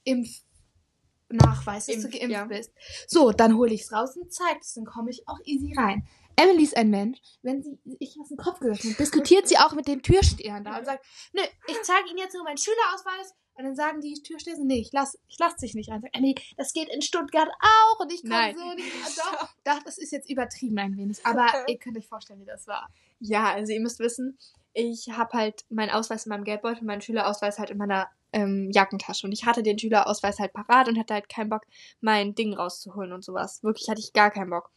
Impfnachweis, 1.33 1.87
dass 1.87 1.95
du 2.01 2.07
Impf- 2.07 2.19
geimpft 2.19 2.29
ja. 2.29 2.45
bist. 2.45 2.71
So, 3.07 3.31
dann 3.31 3.57
hole 3.57 3.73
ich 3.73 3.81
es 3.81 3.91
raus 3.91 4.15
und 4.17 4.31
zeige 4.31 4.59
es, 4.61 4.73
dann 4.73 4.85
komme 4.85 5.09
ich 5.09 5.27
auch 5.27 5.39
easy 5.45 5.73
rein. 5.75 6.07
Emily 6.35 6.63
ist 6.63 6.75
ein 6.75 6.89
Mensch, 6.89 7.19
wenn 7.43 7.61
sie 7.61 7.77
ich 7.99 8.15
was 8.19 8.31
im 8.31 8.37
Kopf 8.37 8.59
gesetzt 8.59 8.83
habe, 8.85 8.95
diskutiert 8.95 9.47
sie 9.47 9.57
auch 9.57 9.73
mit 9.73 9.87
den 9.87 10.01
Türstehern 10.01 10.63
da 10.63 10.79
und 10.79 10.85
sagt, 10.85 11.05
nö, 11.31 11.41
ich 11.67 11.81
zeige 11.83 12.09
Ihnen 12.09 12.17
jetzt 12.17 12.33
nur 12.33 12.43
meinen 12.43 12.57
Schülerausweis 12.57 13.35
und 13.55 13.65
dann 13.65 13.75
sagen 13.75 14.01
die 14.01 14.13
Türsteher, 14.23 14.55
nee, 14.59 14.79
ich 14.79 14.91
lass, 14.91 15.19
ich 15.27 15.37
lass 15.37 15.55
dich 15.57 15.75
nicht 15.75 15.91
rein. 15.91 16.01
Sag, 16.01 16.15
Emily, 16.15 16.35
das 16.57 16.73
geht 16.73 16.89
in 16.89 17.03
Stuttgart 17.03 17.49
auch 17.61 17.99
und 17.99 18.11
ich 18.11 18.21
komme 18.21 18.33
Nein. 18.33 18.55
so 18.57 18.73
nicht. 18.73 18.91
Doch, 19.17 19.49
doch, 19.63 19.83
das 19.83 19.97
ist 19.99 20.11
jetzt 20.11 20.29
übertrieben 20.29 20.79
ein 20.79 20.97
wenig, 20.97 21.23
aber 21.23 21.47
ihr 21.67 21.77
könnt 21.77 21.97
euch 21.97 22.07
vorstellen, 22.07 22.41
wie 22.41 22.45
das 22.45 22.67
war. 22.67 22.89
Ja, 23.19 23.53
also 23.53 23.71
ihr 23.71 23.79
müsst 23.79 23.99
wissen, 23.99 24.37
ich 24.73 25.09
habe 25.11 25.37
halt 25.37 25.65
meinen 25.69 25.91
Ausweis 25.91 26.25
in 26.25 26.31
meinem 26.31 26.43
Geldbeutel 26.43 26.83
meinen 26.83 27.01
Schülerausweis 27.01 27.59
halt 27.59 27.69
in 27.69 27.77
meiner 27.77 28.07
ähm, 28.31 28.69
Jackentasche. 28.71 29.27
Und 29.27 29.33
ich 29.33 29.45
hatte 29.45 29.63
den 29.63 29.79
Schülerausweis 29.79 30.39
halt 30.39 30.53
parat 30.53 30.87
und 30.87 30.97
hatte 30.97 31.13
halt 31.13 31.29
keinen 31.29 31.49
Bock, 31.49 31.63
mein 32.01 32.35
Ding 32.35 32.53
rauszuholen 32.53 33.13
und 33.13 33.23
sowas. 33.23 33.63
Wirklich 33.63 33.89
hatte 33.89 34.01
ich 34.01 34.13
gar 34.13 34.31
keinen 34.31 34.49
Bock. 34.49 34.71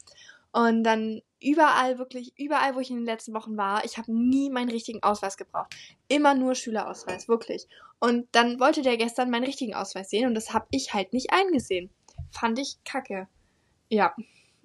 Und 0.53 0.85
dann 0.85 1.21
überall, 1.43 1.99
wirklich, 1.99 2.33
überall, 2.38 2.75
wo 2.75 2.81
ich 2.81 2.91
in 2.91 2.97
den 2.97 3.05
letzten 3.05 3.35
Wochen 3.35 3.57
war, 3.57 3.85
ich 3.85 3.99
habe 3.99 4.12
nie 4.12 4.49
meinen 4.49 4.71
richtigen 4.71 5.03
Ausweis 5.03 5.37
gebraucht. 5.37 5.75
Immer 6.09 6.35
nur 6.35 6.55
Schülerausweis, 6.55 7.29
wirklich. 7.29 7.67
Und 7.99 8.29
dann 8.33 8.61
wollte 8.61 8.83
der 8.83 8.97
gestern 8.97 9.31
meinen 9.31 9.45
richtigen 9.45 9.75
Ausweis 9.75 10.11
sehen 10.11 10.26
und 10.26 10.35
das 10.35 10.53
habe 10.53 10.67
ich 10.71 10.95
halt 10.95 11.12
nicht 11.12 11.33
eingesehen. 11.33 11.91
Fand 12.31 12.59
ich 12.59 12.79
kacke. 12.85 13.29
Ja. 13.88 14.15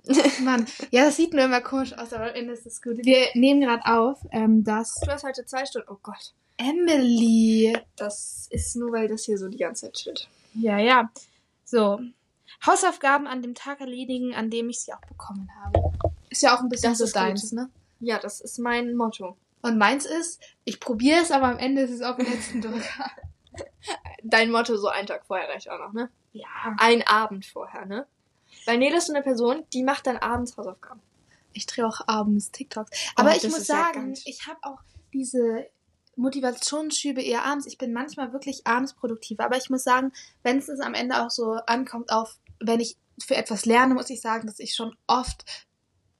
Mann, 0.43 0.65
ja, 0.89 1.05
das 1.05 1.15
sieht 1.17 1.33
nur 1.33 1.43
immer 1.45 1.61
komisch 1.61 1.93
aus, 1.97 2.11
aber 2.13 2.29
am 2.29 2.35
Ende 2.35 2.53
ist 2.53 2.65
es 2.65 2.81
gut. 2.81 2.97
Wir 3.03 3.27
nehmen 3.35 3.61
gerade 3.61 3.85
auf, 3.85 4.19
ähm, 4.31 4.63
dass 4.63 4.95
Du 4.95 5.11
hast 5.11 5.23
heute 5.23 5.45
zwei 5.45 5.65
Stunden. 5.65 5.89
Oh 5.91 5.97
Gott. 6.01 6.33
Emily. 6.57 7.77
Das 7.95 8.47
ist 8.51 8.75
nur, 8.75 8.91
weil 8.91 9.07
das 9.07 9.25
hier 9.25 9.37
so 9.37 9.47
die 9.47 9.57
ganze 9.57 9.85
Zeit 9.85 9.97
steht. 9.99 10.27
Ja, 10.53 10.77
ja. 10.77 11.09
So. 11.65 11.99
Hausaufgaben 12.65 13.27
an 13.27 13.41
dem 13.41 13.55
Tag 13.55 13.79
erledigen, 13.79 14.33
an 14.35 14.49
dem 14.49 14.69
ich 14.69 14.79
sie 14.81 14.93
auch 14.93 15.01
bekommen 15.01 15.49
habe. 15.63 15.91
Ist 16.29 16.43
ja 16.43 16.55
auch 16.55 16.59
ein 16.61 16.69
bisschen 16.69 16.91
Das 16.91 16.99
so 16.99 17.05
ist 17.05 17.15
deins, 17.15 17.49
gut. 17.49 17.53
ne? 17.53 17.69
Ja, 17.99 18.19
das 18.19 18.41
ist 18.41 18.59
mein 18.59 18.95
Motto. 18.95 19.37
Und 19.61 19.77
meins 19.77 20.05
ist, 20.05 20.41
ich 20.65 20.79
probiere 20.79 21.21
es, 21.21 21.31
aber 21.31 21.47
am 21.47 21.57
Ende 21.57 21.83
ist 21.83 21.91
es 21.91 22.01
auf 22.01 22.17
den 22.17 22.25
letzten 22.31 22.61
Drücker. 22.61 23.11
Dein 24.23 24.51
Motto 24.51 24.77
so 24.77 24.87
einen 24.87 25.07
Tag 25.07 25.25
vorher 25.25 25.49
reicht 25.49 25.69
auch 25.69 25.79
noch, 25.79 25.93
ne? 25.93 26.09
Ja. 26.33 26.47
Ein 26.77 27.05
Abend 27.07 27.45
vorher, 27.45 27.85
ne? 27.85 28.05
Weil 28.65 28.77
Nele 28.77 28.97
ist 28.97 29.07
so 29.07 29.13
eine 29.13 29.23
Person, 29.23 29.63
die 29.73 29.83
macht 29.83 30.07
dann 30.07 30.17
abends 30.17 30.55
Hausaufgaben. 30.57 31.01
Ich 31.53 31.65
drehe 31.65 31.85
auch 31.87 32.01
abends 32.07 32.51
TikToks. 32.51 32.91
Aber 33.15 33.31
Oh, 33.31 33.35
ich 33.35 33.43
muss 33.43 33.67
ja 33.67 33.75
sagen, 33.75 34.05
ganz- 34.07 34.23
ich 34.25 34.47
habe 34.47 34.59
auch 34.61 34.79
diese 35.13 35.67
Motivationsschübe 36.15 37.21
eher 37.21 37.43
abends. 37.43 37.65
Ich 37.67 37.77
bin 37.77 37.93
manchmal 37.93 38.31
wirklich 38.33 38.65
abends 38.67 38.93
produktiver. 38.93 39.43
Aber 39.45 39.57
ich 39.57 39.69
muss 39.69 39.83
sagen, 39.83 40.11
wenn 40.43 40.57
es 40.59 40.69
am 40.79 40.93
Ende 40.93 41.21
auch 41.23 41.29
so 41.29 41.53
ankommt 41.65 42.11
auf, 42.11 42.37
wenn 42.59 42.79
ich 42.79 42.97
für 43.19 43.35
etwas 43.35 43.65
lerne, 43.65 43.93
muss 43.93 44.09
ich 44.09 44.21
sagen, 44.21 44.47
dass 44.47 44.59
ich 44.59 44.73
schon 44.75 44.95
oft 45.07 45.43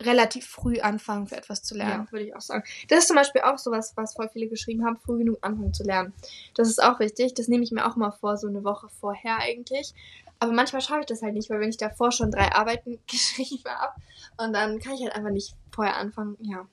relativ 0.06 0.46
früh 0.48 0.80
anfangen, 0.80 1.28
für 1.28 1.38
etwas 1.38 1.64
zu 1.64 1.76
lernen. 1.76 2.06
Ja, 2.06 2.12
würde 2.12 2.26
ich 2.26 2.36
auch 2.36 2.42
sagen. 2.42 2.64
Das 2.90 3.00
ist 3.00 3.08
zum 3.08 3.16
Beispiel 3.16 3.42
auch 3.42 3.58
sowas, 3.58 3.94
was 3.96 4.14
voll 4.14 4.30
viele 4.30 4.48
geschrieben 4.48 4.86
haben, 4.86 4.98
früh 4.98 5.20
genug 5.20 5.38
anfangen 5.42 5.74
zu 5.74 5.84
lernen. 5.84 6.14
Das 6.56 6.70
ist 6.70 6.82
auch 6.82 7.00
wichtig. 7.00 7.34
Das 7.34 7.48
nehme 7.48 7.64
ich 7.64 7.72
mir 7.72 7.86
auch 7.86 7.96
mal 7.96 8.12
vor, 8.12 8.38
so 8.38 8.48
eine 8.48 8.64
Woche 8.64 8.88
vorher 9.00 9.38
eigentlich. 9.40 9.94
Aber 10.40 10.54
manchmal 10.54 10.82
schaffe 10.82 11.02
ich 11.02 11.06
das 11.06 11.22
halt 11.22 11.36
nicht, 11.36 11.50
weil 11.50 11.60
wenn 11.60 11.70
ich 11.70 11.78
davor 11.78 12.12
schon 12.12 12.32
drei 12.32 12.52
Arbeiten 12.52 13.00
geschrieben 13.08 13.70
habe 13.70 13.94
und 14.38 14.54
dann 14.54 14.80
kann 14.80 14.94
ich 14.94 15.02
halt 15.02 15.16
einfach 15.16 15.30
nicht 15.30 15.56
vorher 15.72 15.98
anfangen. 15.98 16.38
Ja. 16.42 16.66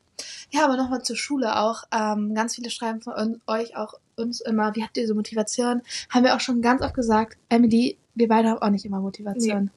Ja, 0.50 0.64
aber 0.64 0.76
nochmal 0.76 1.02
zur 1.02 1.16
Schule 1.16 1.61
auch. 1.61 1.85
Ähm, 1.92 2.35
ganz 2.35 2.54
viele 2.54 2.70
schreiben 2.70 3.00
von 3.00 3.40
euch 3.47 3.76
auch 3.76 3.94
uns 4.16 4.40
immer, 4.40 4.75
wie 4.75 4.82
habt 4.82 4.97
ihr 4.97 5.06
so 5.06 5.14
Motivation? 5.14 5.82
Haben 6.11 6.25
wir 6.25 6.35
auch 6.35 6.40
schon 6.40 6.62
ganz 6.62 6.82
oft 6.82 6.94
gesagt, 6.94 7.37
Emily, 7.49 7.99
wir 8.14 8.28
beide 8.28 8.49
haben 8.49 8.62
auch 8.62 8.70
nicht 8.70 8.85
immer 8.85 9.00
Motivation. 9.00 9.70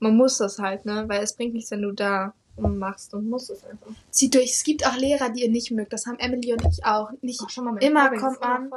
Man 0.00 0.16
muss 0.16 0.38
das 0.38 0.58
halt, 0.58 0.86
ne? 0.86 1.04
Weil 1.06 1.22
es 1.22 1.36
bringt 1.36 1.54
nichts, 1.54 1.70
wenn 1.70 1.82
du 1.82 1.92
da 1.92 2.34
machst 2.56 3.14
und 3.14 3.28
musst 3.28 3.50
es 3.50 3.64
einfach. 3.64 3.88
Zieht 4.10 4.34
durch. 4.34 4.52
Es 4.52 4.64
gibt 4.64 4.86
auch 4.86 4.96
Lehrer, 4.96 5.30
die 5.30 5.42
ihr 5.42 5.50
nicht 5.50 5.70
mögt. 5.70 5.92
Das 5.92 6.06
haben 6.06 6.18
Emily 6.18 6.52
und 6.52 6.64
ich 6.66 6.84
auch. 6.84 7.10
Nicht 7.20 7.42
Ach, 7.46 7.56
mal 7.62 7.76
immer 7.82 8.10
kommt 8.16 8.40
man. 8.40 8.70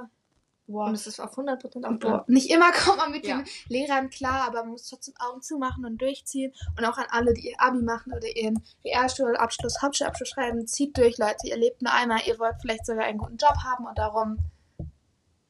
Boah. 0.70 0.88
Und 0.88 0.96
es 0.96 1.08
ist 1.08 1.22
auf 1.22 1.38
100% 1.38 1.86
auch 1.86 1.98
Boah, 1.98 2.26
nicht 2.28 2.50
immer 2.52 2.72
kommt 2.74 2.98
man 2.98 3.12
mit 3.12 3.26
Ja. 3.26 3.38
den 3.38 3.46
Lehrern 3.70 4.10
klar, 4.10 4.48
aber 4.48 4.64
man 4.64 4.72
muss 4.72 4.90
trotzdem 4.90 5.14
Augen 5.18 5.42
zumachen 5.42 5.86
und 5.86 5.98
durchziehen. 6.02 6.52
Und 6.78 6.84
auch 6.84 6.98
an 6.98 7.06
alle, 7.10 7.34
die 7.34 7.48
ihr 7.52 7.56
Abi 7.62 7.82
machen 7.82 8.12
oder 8.14 8.28
ihren 8.36 8.62
Realschulabschluss, 8.84 9.82
Hauptschulabschluss 9.82 10.28
schreiben, 10.28 10.68
zieht 10.68 10.98
durch, 10.98 11.18
Leute. 11.18 11.48
Ihr 11.48 11.56
lebt 11.58 11.82
nur 11.82 11.94
einmal, 11.94 12.20
ihr 12.28 12.38
wollt 12.38 12.56
vielleicht 12.62 12.86
sogar 12.86 13.06
einen 13.06 13.18
guten 13.18 13.38
Job 13.38 13.56
haben 13.64 13.86
und 13.86 13.98
darum, 13.98 14.40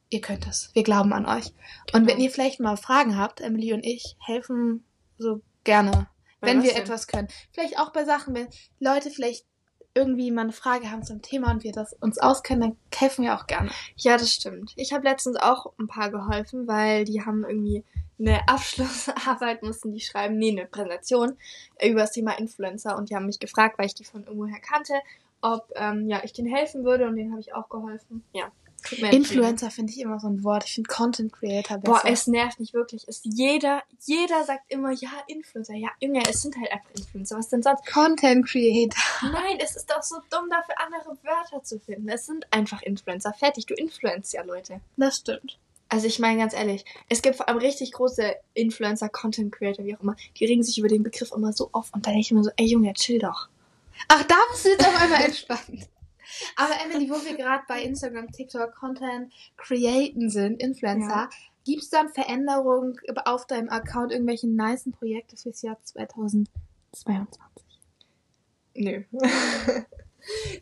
ihr 0.10 0.22
könnt 0.22 0.46
es. 0.46 0.70
Wir 0.74 0.84
glauben 0.84 1.12
an 1.14 1.26
euch. 1.26 1.48
Und 1.48 2.04
Genau. 2.04 2.08
wenn 2.10 2.20
ihr 2.20 2.30
vielleicht 2.30 2.60
mal 2.60 2.78
Fragen 2.78 3.18
habt, 3.18 3.42
Emily 3.42 3.74
und 3.74 3.84
ich 3.84 4.18
helfen 4.20 4.86
so 5.18 5.42
gerne, 5.64 6.08
Bei 6.40 6.48
wenn 6.48 6.64
wir 6.64 6.74
denn? 6.74 6.84
etwas 6.84 7.08
können. 7.08 7.28
Vielleicht 7.52 7.80
auch 7.80 7.92
bei 7.92 8.06
Sachen, 8.06 8.36
wenn 8.36 8.48
Leute 8.80 9.10
vielleicht 9.10 9.46
irgendwie 9.98 10.30
mal 10.30 10.44
eine 10.44 10.54
Frage 10.54 10.92
haben 10.92 11.04
zum 11.04 11.24
Thema 11.24 11.52
und 11.52 11.64
wir 11.64 11.72
das 11.72 11.94
uns 11.94 12.20
auskennen, 12.20 12.62
dann 12.62 12.78
helfen 12.94 13.26
wir 13.26 13.36
auch 13.36 13.48
gerne. 13.48 13.72
Ja, 13.96 14.18
das 14.18 14.32
stimmt. 14.32 14.74
Ich 14.76 14.94
habe 14.94 15.04
letztens 15.04 15.38
auch 15.38 15.74
ein 15.80 15.88
paar 15.88 16.12
geholfen, 16.12 16.68
weil 16.68 17.04
die 17.04 17.26
haben 17.26 17.44
irgendwie 17.44 17.84
eine 18.20 18.40
Abschlussarbeit 18.48 19.64
mussten 19.64 19.92
die 19.92 20.00
schreiben, 20.00 20.38
nee, 20.38 20.52
eine 20.52 20.68
Präsentation 20.68 21.38
über 21.84 22.02
das 22.02 22.12
Thema 22.12 22.38
Influencer 22.38 22.96
und 22.96 23.10
die 23.10 23.16
haben 23.16 23.26
mich 23.26 23.40
gefragt, 23.40 23.80
weil 23.80 23.88
ich 23.88 23.96
die 23.96 24.04
von 24.04 24.24
irgendwoher 24.24 24.60
kannte, 24.60 24.94
ob 25.42 25.72
ähm, 25.76 26.08
ja 26.08 26.22
ich 26.24 26.34
denen 26.34 26.54
helfen 26.54 26.84
würde 26.84 27.08
und 27.08 27.16
denen 27.16 27.32
habe 27.32 27.42
ich 27.42 27.54
auch 27.54 27.70
geholfen. 27.70 28.24
Ja. 28.34 28.52
Influencer 29.12 29.72
finde 29.72 29.92
ich 29.92 30.00
immer 30.00 30.20
so 30.20 30.28
ein 30.28 30.44
Wort. 30.44 30.64
Ich 30.66 30.76
finde 30.76 30.88
Content 30.88 31.34
Creator 31.34 31.80
besser. 31.80 32.00
Boah, 32.04 32.10
es 32.10 32.28
nervt 32.28 32.60
mich 32.60 32.74
wirklich. 32.74 33.06
Es 33.08 33.22
jeder, 33.24 33.82
jeder 34.06 34.44
sagt 34.44 34.72
immer, 34.72 34.92
ja, 34.92 35.10
Influencer, 35.28 35.74
ja, 35.74 35.90
Junge, 36.00 36.22
es 36.30 36.42
sind 36.42 36.56
halt 36.56 36.72
einfach 36.72 36.90
Influencer. 36.96 37.38
Was 37.38 37.50
denn 37.50 37.64
sonst? 37.64 37.86
Content 37.88 38.48
Creator. 38.48 39.02
Nein, 39.24 39.58
es 39.60 39.76
ist 39.76 39.90
doch 39.90 40.02
so 40.04 40.18
dumm, 40.30 40.50
dafür 40.50 40.76
andere 40.86 41.18
Wörter 41.24 41.64
zu 41.64 41.80
finden. 41.80 42.08
Es 42.08 42.26
sind 42.26 42.46
einfach 42.52 42.82
Influencer. 42.82 43.34
Fertig, 43.34 43.66
du 43.66 43.74
influenzt 43.74 44.34
ja 44.34 44.44
Leute. 44.44 44.80
Das 44.96 45.18
stimmt. 45.18 45.58
Also 45.90 46.08
ich 46.08 46.20
meine 46.20 46.40
ganz 46.40 46.54
ehrlich, 46.54 46.84
es 47.08 47.22
gibt 47.22 47.38
vor 47.38 47.48
allem 47.48 47.60
richtig 47.60 47.94
große 47.94 48.36
Influencer, 48.54 49.08
Content 49.10 49.54
Creator, 49.54 49.86
wie 49.86 49.96
auch 49.96 50.02
immer, 50.02 50.16
die 50.38 50.46
regen 50.46 50.64
sich 50.64 50.78
über 50.78 50.90
den 50.90 51.04
Begriff 51.04 51.32
immer 51.32 51.54
so 51.54 51.70
auf 51.72 51.94
und 51.94 52.06
da 52.06 52.12
denke 52.12 52.22
ich 52.22 52.32
immer 52.32 52.44
so, 52.44 52.52
ey 52.58 52.66
Junge, 52.66 52.94
chill 52.94 53.20
doch. 53.20 53.48
Ach, 54.08 54.24
da 54.24 54.36
bist 54.52 54.66
du 54.66 54.70
jetzt 54.70 54.88
auf 54.88 55.02
einmal 55.02 55.22
entspannt. 55.26 55.90
Aber 56.56 56.74
Emily, 56.84 57.10
wo 57.10 57.16
wir 57.24 57.36
gerade 57.36 57.64
bei 57.68 57.82
Instagram, 57.82 58.32
TikTok, 58.32 58.76
Content 58.76 59.34
createn 59.56 60.30
sind, 60.30 60.62
Influencer, 60.62 61.08
Ja. 61.10 61.30
gibt 61.66 61.84
es 61.84 61.90
dann 61.90 62.10
Veränderungen 62.10 62.98
auf 63.26 63.48
deinem 63.48 63.70
Account, 63.70 64.12
irgendwelche 64.12 64.48
nicen 64.48 64.92
Projekte 64.92 65.38
fürs 65.38 65.62
Jahr 65.62 65.78
2022? 65.84 67.42
Nö. 68.76 69.04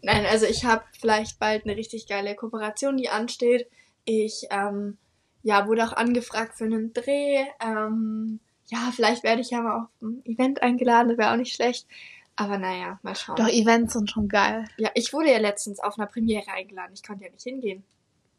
Nein, 0.03 0.25
also 0.27 0.45
ich 0.45 0.63
habe 0.63 0.83
vielleicht 0.99 1.39
bald 1.39 1.65
eine 1.65 1.75
richtig 1.75 2.07
geile 2.07 2.35
Kooperation, 2.35 2.97
die 2.97 3.09
ansteht. 3.09 3.67
Ich 4.05 4.47
ähm, 4.51 4.97
ja, 5.43 5.67
wurde 5.67 5.83
auch 5.83 5.93
angefragt 5.93 6.57
für 6.57 6.65
einen 6.65 6.93
Dreh. 6.93 7.43
Ähm, 7.59 8.39
ja, 8.67 8.91
vielleicht 8.93 9.23
werde 9.23 9.41
ich 9.41 9.49
ja 9.49 9.61
mal 9.61 9.83
auf 9.83 9.89
ein 10.01 10.23
Event 10.25 10.61
eingeladen, 10.61 11.09
das 11.09 11.17
wäre 11.17 11.31
auch 11.31 11.37
nicht 11.37 11.53
schlecht. 11.55 11.87
Aber 12.35 12.57
naja, 12.57 12.99
mal 13.01 13.15
schauen. 13.15 13.37
Doch, 13.37 13.47
Events 13.47 13.93
sind 13.93 14.11
schon 14.11 14.27
geil. 14.27 14.65
Ja, 14.77 14.89
ich 14.93 15.13
wurde 15.13 15.31
ja 15.31 15.37
letztens 15.37 15.79
auf 15.79 15.97
einer 15.97 16.07
Premiere 16.07 16.51
eingeladen. 16.51 16.91
Ich 16.93 17.03
konnte 17.03 17.23
ja 17.23 17.31
nicht 17.31 17.43
hingehen. 17.43 17.83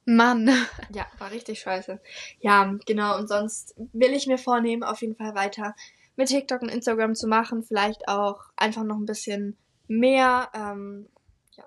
Mann. 0.04 0.48
Ja, 0.94 1.06
war 1.18 1.30
richtig 1.30 1.60
scheiße. 1.60 2.00
Ja, 2.40 2.74
genau. 2.86 3.18
Und 3.18 3.28
sonst 3.28 3.74
will 3.92 4.12
ich 4.12 4.26
mir 4.26 4.38
vornehmen, 4.38 4.82
auf 4.82 5.00
jeden 5.00 5.16
Fall 5.16 5.34
weiter 5.34 5.74
mit 6.14 6.28
TikTok 6.28 6.62
und 6.62 6.68
Instagram 6.68 7.14
zu 7.14 7.26
machen. 7.26 7.62
Vielleicht 7.62 8.08
auch 8.08 8.44
einfach 8.56 8.84
noch 8.84 8.96
ein 8.96 9.06
bisschen 9.06 9.56
mehr. 9.88 10.48
Ähm, 10.54 11.08
ja. 11.52 11.64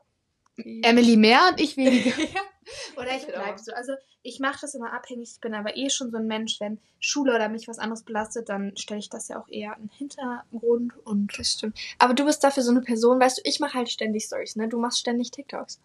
Emily 0.84 1.18
mehr 1.18 1.50
und 1.52 1.60
ich 1.60 1.78
weniger. 1.78 2.18
ja. 2.18 2.42
Oder 2.98 3.16
ich 3.16 3.26
Genau. 3.26 3.40
bleibe 3.40 3.60
so. 3.60 3.72
Also 3.74 3.94
ich 4.22 4.40
mache 4.40 4.60
das 4.62 4.76
immer 4.76 4.94
abhängig. 4.94 5.32
Ich 5.36 5.42
bin 5.42 5.54
aber 5.54 5.78
eh 5.78 5.90
schon 5.90 6.12
so 6.12 6.18
ein 6.18 6.28
Mensch, 6.28 6.60
wenn 6.60 6.80
Schule 7.00 7.34
oder 7.34 7.48
mich 7.50 7.68
was 7.68 7.80
anderes 7.80 8.04
belastet, 8.04 8.50
dann 8.50 8.76
stelle 8.76 9.00
ich 9.00 9.10
das 9.10 9.28
ja 9.30 9.40
auch 9.42 9.48
eher 9.48 9.76
in 9.78 9.84
den 9.88 9.92
Hintergrund 9.98 10.94
und 11.06 11.38
Das 11.38 11.52
stimmt. 11.54 11.78
Aber 11.98 12.14
du 12.14 12.26
bist 12.26 12.44
dafür 12.44 12.64
so 12.64 12.72
eine 12.72 12.82
Person, 12.82 13.20
weißt 13.20 13.38
du, 13.38 13.42
ich 13.46 13.60
mache 13.60 13.76
halt 13.76 13.90
ständig 13.90 14.26
Stories, 14.26 14.56
ne? 14.56 14.68
Du 14.68 14.78
machst 14.80 15.00
ständig 15.00 15.32
TikToks. 15.32 15.80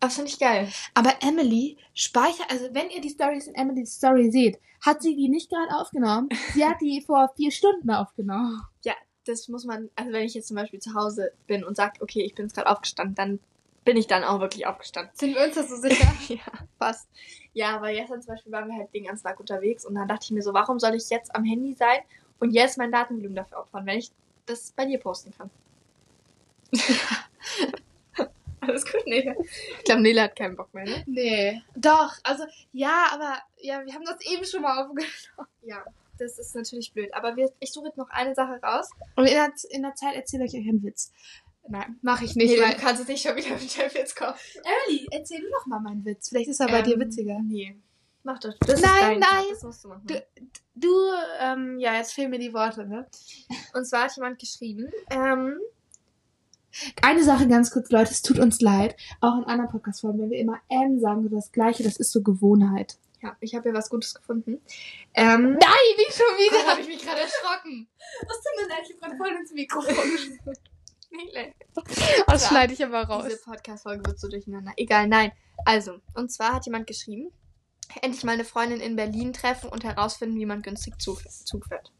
Das 0.00 0.14
finde 0.16 0.30
ich 0.30 0.38
geil. 0.38 0.68
Aber 0.94 1.14
Emily 1.22 1.76
speichert, 1.94 2.50
also 2.50 2.66
wenn 2.72 2.90
ihr 2.90 3.00
die 3.00 3.10
Stories 3.10 3.46
in 3.46 3.54
Emily's 3.54 3.94
Story 3.94 4.30
seht, 4.30 4.58
hat 4.82 5.02
sie 5.02 5.16
die 5.16 5.28
nicht 5.28 5.48
gerade 5.50 5.74
aufgenommen. 5.78 6.28
Sie 6.52 6.64
hat 6.64 6.80
die 6.80 7.00
vor 7.00 7.32
vier 7.36 7.50
Stunden 7.50 7.90
aufgenommen. 7.90 8.62
Das 9.26 9.48
muss 9.48 9.64
man, 9.64 9.88
also 9.96 10.12
wenn 10.12 10.24
ich 10.24 10.34
jetzt 10.34 10.48
zum 10.48 10.56
Beispiel 10.56 10.80
zu 10.80 10.92
Hause 10.92 11.32
bin 11.46 11.64
und 11.64 11.76
sage, 11.76 12.02
okay, 12.02 12.22
ich 12.22 12.34
bin 12.34 12.44
jetzt 12.44 12.54
gerade 12.54 12.68
aufgestanden, 12.70 13.14
dann 13.14 13.40
bin 13.84 13.96
ich 13.96 14.06
dann 14.06 14.24
auch 14.24 14.40
wirklich 14.40 14.66
aufgestanden. 14.66 15.14
Sind 15.14 15.34
wir 15.34 15.44
uns 15.44 15.54
das 15.54 15.68
so 15.68 15.76
sicher? 15.76 16.12
ja, 16.28 16.40
fast. 16.78 17.08
Ja, 17.52 17.76
aber 17.76 17.92
gestern 17.92 18.22
zum 18.22 18.34
Beispiel 18.34 18.52
waren 18.52 18.68
wir 18.68 18.76
halt 18.76 18.92
den 18.94 19.04
ganzen 19.04 19.24
Tag 19.24 19.38
unterwegs 19.38 19.84
und 19.84 19.94
dann 19.94 20.08
dachte 20.08 20.24
ich 20.24 20.30
mir 20.30 20.42
so, 20.42 20.54
warum 20.54 20.80
soll 20.80 20.94
ich 20.94 21.08
jetzt 21.10 21.34
am 21.34 21.44
Handy 21.44 21.74
sein 21.74 22.00
und 22.40 22.50
jetzt 22.50 22.78
mein 22.78 22.90
Datenvolumen 22.90 23.36
dafür 23.36 23.58
opfern, 23.58 23.86
wenn 23.86 23.98
ich 23.98 24.10
das 24.46 24.72
bei 24.72 24.86
dir 24.86 24.98
posten 24.98 25.32
kann? 25.36 25.50
Alles 28.60 28.84
gut, 28.90 29.06
Nele. 29.06 29.36
Ich 29.78 29.84
glaube, 29.84 30.02
Nele 30.02 30.22
hat 30.22 30.36
keinen 30.36 30.56
Bock 30.56 30.72
mehr, 30.72 30.84
ne? 30.84 31.04
Nee. 31.06 31.62
Doch, 31.76 32.14
also 32.22 32.44
ja, 32.72 33.08
aber 33.12 33.38
ja, 33.58 33.84
wir 33.84 33.92
haben 33.94 34.04
das 34.04 34.20
eben 34.26 34.44
schon 34.44 34.62
mal 34.62 34.82
aufgenommen. 34.82 35.12
Ja, 35.62 35.84
das 36.18 36.38
ist 36.38 36.54
natürlich 36.54 36.92
blöd. 36.92 37.12
Aber 37.12 37.36
wir, 37.36 37.52
ich 37.60 37.72
suche 37.72 37.88
jetzt 37.88 37.98
noch 37.98 38.10
eine 38.10 38.34
Sache 38.34 38.60
raus. 38.62 38.88
Und 39.16 39.26
in 39.26 39.34
der, 39.34 39.52
in 39.70 39.82
der 39.82 39.94
Zeit 39.94 40.14
erzähle 40.14 40.46
ich 40.46 40.54
euch 40.54 40.68
einen 40.68 40.82
Witz. 40.82 41.12
Nein, 41.68 41.98
mache 42.02 42.24
ich 42.26 42.34
nicht. 42.36 42.50
Nee, 42.52 42.60
weil, 42.60 42.74
du 42.74 42.80
kannst 42.80 43.00
jetzt 43.00 43.08
nicht 43.08 43.22
schon 43.26 43.36
wieder 43.36 43.50
mit 43.50 43.76
der 43.76 43.94
Witz 43.94 44.14
kommen. 44.14 44.34
Emily, 44.62 45.06
erzähl 45.10 45.40
du 45.40 45.46
doch 45.50 45.66
mal 45.66 45.80
meinen 45.80 46.04
Witz. 46.04 46.28
Vielleicht 46.28 46.48
ist 46.50 46.60
er 46.60 46.66
bei 46.68 46.82
dir 46.82 46.94
Ähm, 46.94 47.00
witziger. 47.00 47.38
Nee. 47.42 47.76
Mach 48.22 48.38
doch. 48.38 48.54
Das 48.66 48.80
Nein, 48.80 49.18
nein. 49.18 49.44
Das 49.50 49.62
musst 49.62 49.84
du 49.84 49.88
machen. 49.88 50.02
Du- 50.06 50.22
Du, 50.76 50.92
ähm, 51.40 51.78
ja, 51.78 51.94
jetzt 51.94 52.12
fehlen 52.14 52.30
mir 52.30 52.38
die 52.40 52.52
Worte, 52.52 52.84
ne? 52.84 53.06
Und 53.74 53.84
zwar 53.86 54.04
hat 54.04 54.16
jemand 54.16 54.40
geschrieben, 54.40 54.90
ähm, 55.10 55.56
Eine 57.00 57.22
Sache 57.22 57.46
ganz 57.46 57.70
kurz, 57.70 57.90
Leute, 57.90 58.10
es 58.10 58.22
tut 58.22 58.40
uns 58.40 58.60
leid. 58.60 58.96
Auch 59.20 59.38
in 59.38 59.44
anderen 59.44 59.70
Podcast-Folgen, 59.70 60.18
wenn 60.20 60.30
wir 60.30 60.38
immer 60.40 60.58
M 60.68 60.98
sagen 60.98 61.24
oder 61.26 61.36
das 61.36 61.52
Gleiche, 61.52 61.84
das 61.84 61.96
ist 61.98 62.10
so 62.10 62.22
Gewohnheit. 62.22 62.98
ja, 63.22 63.36
ich 63.40 63.54
habe 63.54 63.62
hier 63.70 63.74
was 63.78 63.88
Gutes 63.88 64.14
gefunden. 64.14 64.60
Ähm, 65.14 65.52
Nein, 65.52 65.94
nicht 65.96 66.12
schon 66.16 66.26
Gott, 66.50 66.66
habe 66.66 66.80
ich 66.80 66.88
mich 66.88 67.02
gerade 67.02 67.20
erschrocken. 67.20 67.86
Was 68.26 68.36
tut 68.38 68.60
mir 68.60 68.68
leid, 68.68 68.80
ich 68.84 68.94
hab 68.94 69.00
gerade 69.00 69.16
voll 69.16 69.28
ins 69.40 69.52
Mikrofon. 69.52 69.94
Nele. 71.14 71.54
Das 72.26 72.42
Ja. 72.42 72.48
schneide 72.48 72.72
ich 72.72 72.84
aber 72.84 73.02
raus. 73.04 73.24
Diese 73.26 73.40
Podcast-Folge 73.42 74.04
wird 74.06 74.18
so 74.18 74.28
durcheinander. 74.28 74.72
Egal, 74.76 75.08
nein. 75.08 75.32
Also, 75.64 75.98
und 76.14 76.30
zwar 76.32 76.54
hat 76.54 76.66
jemand 76.66 76.86
geschrieben, 76.86 77.30
endlich 78.02 78.24
mal 78.24 78.32
eine 78.32 78.44
Freundin 78.44 78.80
in 78.80 78.96
Berlin 78.96 79.32
treffen 79.32 79.68
und 79.70 79.84
herausfinden, 79.84 80.36
wie 80.38 80.46
man 80.46 80.62
günstig 80.62 80.98
Zug, 81.00 81.22
Zug 81.30 81.66
fährt. 81.66 81.92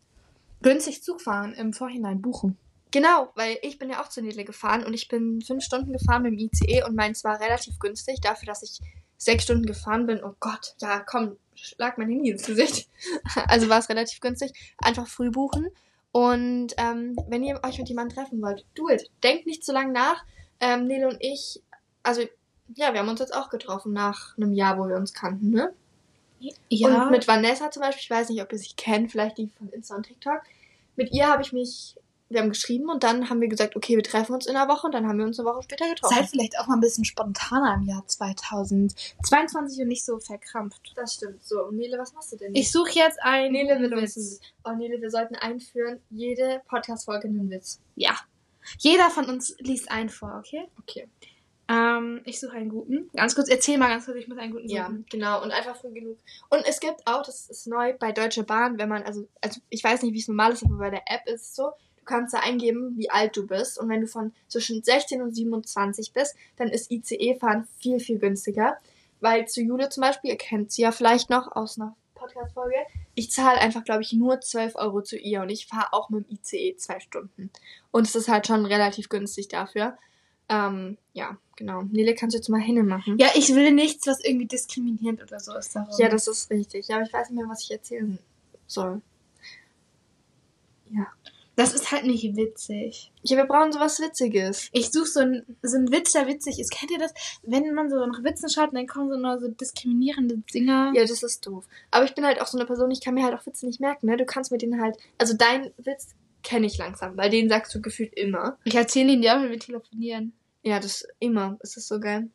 Günstig 0.62 1.02
Zug 1.02 1.20
fahren, 1.20 1.54
im 1.54 1.72
Vorhinein 1.72 2.20
buchen. 2.22 2.58
Genau, 2.90 3.30
weil 3.34 3.58
ich 3.62 3.78
bin 3.78 3.90
ja 3.90 4.02
auch 4.02 4.08
zu 4.08 4.22
Nele 4.22 4.44
gefahren 4.44 4.84
und 4.84 4.94
ich 4.94 5.08
bin 5.08 5.42
fünf 5.42 5.64
Stunden 5.64 5.92
gefahren 5.92 6.22
mit 6.22 6.32
dem 6.32 6.38
ICE 6.38 6.84
und 6.84 6.94
meins 6.94 7.24
war 7.24 7.40
relativ 7.40 7.78
günstig, 7.80 8.20
dafür, 8.20 8.46
dass 8.46 8.62
ich 8.62 8.78
sechs 9.16 9.44
Stunden 9.44 9.66
gefahren 9.66 10.06
bin. 10.06 10.22
Oh 10.22 10.34
Gott, 10.38 10.74
ja, 10.80 11.00
komm, 11.00 11.36
schlag 11.54 11.98
mein 11.98 12.08
Handy 12.08 12.30
ins 12.30 12.44
Gesicht. 12.46 12.88
Also 13.48 13.68
war 13.68 13.78
es 13.78 13.88
relativ 13.88 14.20
günstig. 14.20 14.52
Einfach 14.78 15.06
früh 15.08 15.30
buchen. 15.30 15.68
Und 16.16 16.74
ähm, 16.76 17.16
wenn 17.26 17.42
ihr 17.42 17.58
euch 17.64 17.76
mit 17.76 17.88
jemandem 17.88 18.14
treffen 18.14 18.40
wollt, 18.40 18.64
do 18.76 18.88
it. 18.88 19.10
Denkt 19.24 19.46
nicht 19.46 19.64
zu 19.64 19.72
lange 19.72 19.90
nach. 19.90 20.24
Ähm, 20.60 20.86
Nele 20.86 21.08
und 21.08 21.16
ich, 21.18 21.60
also 22.04 22.22
ja, 22.76 22.92
wir 22.92 23.00
haben 23.00 23.08
uns 23.08 23.18
jetzt 23.18 23.34
auch 23.34 23.50
getroffen 23.50 23.92
nach 23.92 24.38
einem 24.38 24.52
Jahr, 24.52 24.78
wo 24.78 24.86
wir 24.86 24.94
uns 24.94 25.12
kannten, 25.12 25.50
ne? 25.50 25.74
Und 26.86 27.10
mit 27.10 27.26
Vanessa 27.26 27.68
zum 27.72 27.82
Beispiel, 27.82 28.02
ich 28.02 28.10
weiß 28.10 28.28
nicht, 28.28 28.40
ob 28.40 28.52
ihr 28.52 28.58
sie 28.58 28.74
kennt, 28.76 29.10
vielleicht 29.10 29.38
die 29.38 29.48
von 29.58 29.68
Insta 29.70 29.96
und 29.96 30.04
TikTok. 30.06 30.40
Mit 30.94 31.12
ihr 31.12 31.26
habe 31.26 31.42
ich 31.42 31.52
mich, 31.52 31.96
wir 32.28 32.40
haben 32.40 32.48
geschrieben 32.48 32.88
und 32.88 33.02
dann 33.04 33.28
haben 33.28 33.40
wir 33.40 33.48
gesagt, 33.48 33.76
okay, 33.76 33.96
wir 33.96 34.02
treffen 34.02 34.32
uns 34.34 34.46
in 34.46 34.56
einer 34.56 34.68
Woche 34.72 34.86
und 34.86 34.92
dann 34.92 35.06
haben 35.06 35.18
wir 35.18 35.26
uns 35.26 35.38
eine 35.38 35.48
Woche 35.48 35.62
später 35.62 35.88
getroffen. 35.88 36.16
Seid 36.16 36.28
vielleicht 36.30 36.58
auch 36.58 36.66
mal 36.66 36.74
ein 36.74 36.80
bisschen 36.80 37.04
spontaner 37.04 37.74
im 37.74 37.82
Jahr 37.82 38.06
2022 38.06 39.82
und 39.82 39.88
nicht 39.88 40.04
so 40.04 40.18
verkrampft. 40.18 40.92
das 40.96 41.14
stimmt. 41.14 41.44
So, 41.44 41.70
Nele, 41.70 41.98
was 41.98 42.12
machst 42.14 42.32
du 42.32 42.36
denn? 42.36 42.54
Ich 42.54 42.72
suche 42.72 42.90
jetzt 42.98 43.22
einen 43.22 43.52
Nele 43.52 43.78
will 43.80 43.94
uns 43.94 44.16
Witz. 44.16 44.40
Oh, 44.64 44.72
Nele, 44.72 45.00
wir 45.00 45.10
sollten 45.10 45.36
einführen, 45.36 46.00
jede 46.10 46.62
Podcast-Folge 46.68 47.28
einen 47.28 47.50
Witz. 47.50 47.80
Ja. 47.94 48.16
Jeder 48.78 49.10
von 49.10 49.26
uns 49.26 49.54
liest 49.58 49.90
einen 49.90 50.08
vor, 50.08 50.36
okay? 50.38 50.66
Okay. 50.80 51.06
Ähm, 51.68 52.20
ich 52.24 52.40
suche 52.40 52.52
einen 52.52 52.68
guten. 52.68 53.10
Ganz 53.14 53.34
kurz, 53.34 53.48
erzähl 53.48 53.78
mal 53.78 53.88
ganz 53.88 54.04
kurz, 54.04 54.18
ich 54.18 54.28
muss 54.28 54.38
einen 54.38 54.52
guten 54.52 54.68
Ja, 54.68 54.86
suchen. 54.86 55.06
genau. 55.10 55.42
Und 55.42 55.50
einfach 55.50 55.76
früh 55.76 55.92
genug. 55.92 56.18
Und 56.50 56.66
es 56.66 56.80
gibt 56.80 57.06
auch, 57.06 57.22
das 57.22 57.48
ist 57.48 57.66
neu 57.66 57.94
bei 57.98 58.12
Deutsche 58.12 58.42
Bahn, 58.42 58.78
wenn 58.78 58.88
man, 58.88 59.02
also, 59.02 59.26
also 59.40 59.60
ich 59.70 59.82
weiß 59.82 60.02
nicht, 60.02 60.12
wie 60.12 60.20
es 60.20 60.28
normal 60.28 60.52
ist, 60.52 60.64
aber 60.64 60.76
bei 60.76 60.90
der 60.90 61.02
App 61.06 61.26
ist 61.26 61.42
es 61.42 61.54
so, 61.54 61.70
du 62.04 62.14
kannst 62.14 62.34
da 62.34 62.40
eingeben, 62.40 62.96
wie 62.96 63.10
alt 63.10 63.36
du 63.36 63.46
bist. 63.46 63.78
Und 63.78 63.88
wenn 63.88 64.02
du 64.02 64.06
von 64.06 64.32
zwischen 64.48 64.82
16 64.82 65.22
und 65.22 65.34
27 65.34 66.12
bist, 66.12 66.36
dann 66.56 66.68
ist 66.68 66.90
ICE-Fahren 66.90 67.66
viel, 67.78 67.98
viel 67.98 68.18
günstiger. 68.18 68.76
Weil 69.20 69.48
zu 69.48 69.62
Jule 69.62 69.88
zum 69.88 70.02
Beispiel, 70.02 70.30
ihr 70.30 70.36
kennt 70.36 70.70
sie 70.70 70.82
ja 70.82 70.92
vielleicht 70.92 71.30
noch 71.30 71.50
aus 71.56 71.78
einer 71.78 71.96
Podcast-Folge, 72.14 72.76
ich 73.14 73.30
zahle 73.30 73.58
einfach, 73.58 73.84
glaube 73.84 74.02
ich, 74.02 74.12
nur 74.12 74.40
12 74.40 74.76
Euro 74.76 75.02
zu 75.02 75.16
ihr 75.16 75.42
und 75.42 75.50
ich 75.50 75.66
fahre 75.66 75.92
auch 75.92 76.10
mit 76.10 76.28
dem 76.28 76.36
ICE 76.36 76.76
zwei 76.76 77.00
Stunden. 77.00 77.50
Und 77.90 78.06
es 78.06 78.14
ist 78.14 78.28
halt 78.28 78.46
schon 78.46 78.66
relativ 78.66 79.08
günstig 79.08 79.48
dafür. 79.48 79.96
Ähm, 80.48 80.98
ja, 81.12 81.38
genau. 81.56 81.82
Nele, 81.82 82.14
kannst 82.14 82.34
du 82.34 82.38
jetzt 82.38 82.48
mal 82.48 82.60
hinmachen? 82.60 83.18
Ja, 83.18 83.28
ich 83.34 83.54
will 83.54 83.72
nichts, 83.72 84.06
was 84.06 84.22
irgendwie 84.24 84.46
diskriminierend 84.46 85.22
oder 85.22 85.40
so 85.40 85.54
ist. 85.56 85.74
Darum. 85.74 85.94
Ja, 85.98 86.08
das 86.08 86.26
ist 86.26 86.50
richtig. 86.50 86.88
Ja, 86.88 86.96
aber 86.96 87.06
ich 87.06 87.12
weiß 87.12 87.30
nicht 87.30 87.38
mehr, 87.38 87.48
was 87.48 87.62
ich 87.62 87.70
erzählen 87.70 88.18
soll. 88.66 89.00
Ja. 90.90 91.06
Das 91.56 91.72
ist 91.72 91.92
halt 91.92 92.04
nicht 92.04 92.36
witzig. 92.36 93.12
Ja, 93.22 93.36
wir 93.36 93.44
brauchen 93.44 93.72
sowas 93.72 94.00
Witziges. 94.00 94.68
Ich 94.72 94.90
suche 94.90 95.06
so 95.06 95.20
einen 95.20 95.56
so 95.62 95.76
einen 95.76 95.92
Witz, 95.92 96.12
der 96.12 96.26
witzig 96.26 96.58
ist. 96.58 96.72
Kennt 96.72 96.90
ihr 96.90 96.98
das? 96.98 97.14
Wenn 97.42 97.72
man 97.74 97.88
so 97.88 98.04
nach 98.06 98.24
Witzen 98.24 98.48
schaut 98.48 98.74
dann 98.74 98.86
kommen 98.86 99.10
so 99.10 99.16
nur 99.16 99.38
so 99.38 99.48
diskriminierende 99.48 100.38
Dinger. 100.52 100.92
Ja, 100.94 101.02
das 101.02 101.22
ist 101.22 101.46
doof. 101.46 101.64
Aber 101.90 102.04
ich 102.04 102.14
bin 102.14 102.24
halt 102.24 102.40
auch 102.40 102.46
so 102.46 102.58
eine 102.58 102.66
Person, 102.66 102.90
ich 102.90 103.00
kann 103.00 103.14
mir 103.14 103.24
halt 103.24 103.34
auch 103.34 103.46
Witze 103.46 103.66
nicht 103.66 103.80
merken, 103.80 104.06
ne? 104.06 104.16
Du 104.16 104.24
kannst 104.24 104.50
mir 104.50 104.58
den 104.58 104.80
halt. 104.80 104.96
Also 105.18 105.34
dein 105.36 105.70
Witz 105.78 106.14
kenne 106.42 106.66
ich 106.66 106.76
langsam, 106.76 107.16
weil 107.16 107.30
den 107.30 107.48
sagst 107.48 107.74
du 107.74 107.80
gefühlt 107.80 108.14
immer. 108.14 108.58
Ich 108.64 108.74
erzähle 108.74 109.12
ihn 109.12 109.22
dir, 109.22 109.40
wenn 109.40 109.50
wir 109.50 109.58
telefonieren. 109.58 110.32
Ja, 110.62 110.80
das 110.80 111.06
immer. 111.20 111.56
Es 111.60 111.76
ist 111.76 111.88
so 111.88 112.00
geil. 112.00 112.28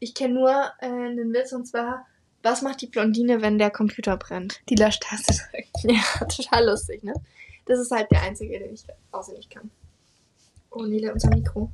Ich 0.00 0.14
kenne 0.14 0.34
nur 0.34 0.50
äh, 0.80 0.86
einen 0.86 1.32
Witz 1.32 1.52
und 1.52 1.66
zwar, 1.66 2.06
was 2.42 2.62
macht 2.62 2.80
die 2.80 2.86
Blondine, 2.86 3.42
wenn 3.42 3.58
der 3.58 3.70
Computer 3.70 4.16
brennt? 4.16 4.60
Die 4.68 4.76
Löschtaste 4.76 5.34
drückt. 5.50 5.70
Ja, 5.84 6.26
total 6.26 6.66
lustig, 6.66 7.02
ne? 7.02 7.14
Das 7.70 7.78
ist 7.78 7.92
halt 7.92 8.10
der 8.10 8.22
einzige, 8.22 8.58
den 8.58 8.74
ich 8.74 8.84
auswendig 9.12 9.48
kann. 9.48 9.70
Oh, 10.70 10.82
Nele, 10.82 11.12
unser 11.12 11.28
Mikro. 11.30 11.70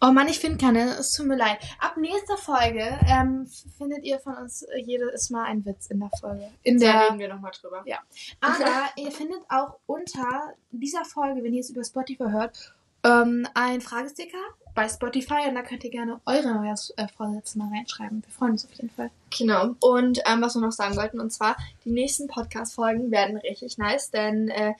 Oh 0.00 0.10
Mann, 0.10 0.26
ich 0.26 0.40
finde 0.40 0.58
keine. 0.58 0.96
Es 0.98 1.12
tut 1.12 1.26
mir 1.26 1.36
leid. 1.36 1.58
Ab 1.78 1.96
nächster 1.96 2.36
Folge 2.36 2.98
ähm, 3.06 3.46
findet 3.76 4.04
ihr 4.04 4.18
von 4.18 4.34
uns 4.34 4.62
äh, 4.62 4.80
jedes 4.80 5.30
Mal 5.30 5.44
einen 5.44 5.64
Witz 5.64 5.86
in 5.86 6.00
der 6.00 6.10
Folge. 6.18 6.50
In 6.64 6.80
Da 6.80 6.86
der. 6.92 7.04
reden 7.06 7.18
wir 7.20 7.28
nochmal 7.28 7.52
drüber. 7.60 7.84
Ja. 7.86 7.98
Aber 8.40 8.86
ihr 8.96 9.12
findet 9.12 9.40
auch 9.48 9.78
unter 9.86 10.52
dieser 10.72 11.04
Folge, 11.04 11.44
wenn 11.44 11.54
ihr 11.54 11.60
es 11.60 11.70
über 11.70 11.84
Spotify 11.84 12.24
hört, 12.30 12.74
ähm, 13.04 13.46
ein 13.54 13.80
Fragesticker 13.80 14.38
bei 14.78 14.88
Spotify 14.88 15.48
und 15.48 15.56
da 15.56 15.62
könnt 15.62 15.82
ihr 15.82 15.90
gerne 15.90 16.20
eure 16.24 16.54
Neujahrsvorsätze 16.54 17.58
mal 17.58 17.68
reinschreiben. 17.68 18.22
Wir 18.24 18.32
freuen 18.32 18.52
uns 18.52 18.64
auf 18.64 18.72
jeden 18.74 18.90
Fall. 18.90 19.10
Genau. 19.36 19.74
Und 19.80 20.20
ähm, 20.24 20.40
was 20.40 20.54
wir 20.54 20.60
noch 20.60 20.70
sagen 20.70 20.94
wollten, 20.94 21.18
und 21.18 21.32
zwar, 21.32 21.56
die 21.84 21.90
nächsten 21.90 22.28
Podcast-Folgen 22.28 23.10
werden 23.10 23.38
richtig 23.38 23.76
nice, 23.76 24.12
denn 24.12 24.48
äh, 24.50 24.74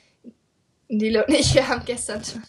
Nilo 0.87 1.25
und 1.27 1.35
ich, 1.35 1.53
wir 1.57 1.67
haben 1.67 1.85
gestern 1.85 2.23
schon 2.23 2.45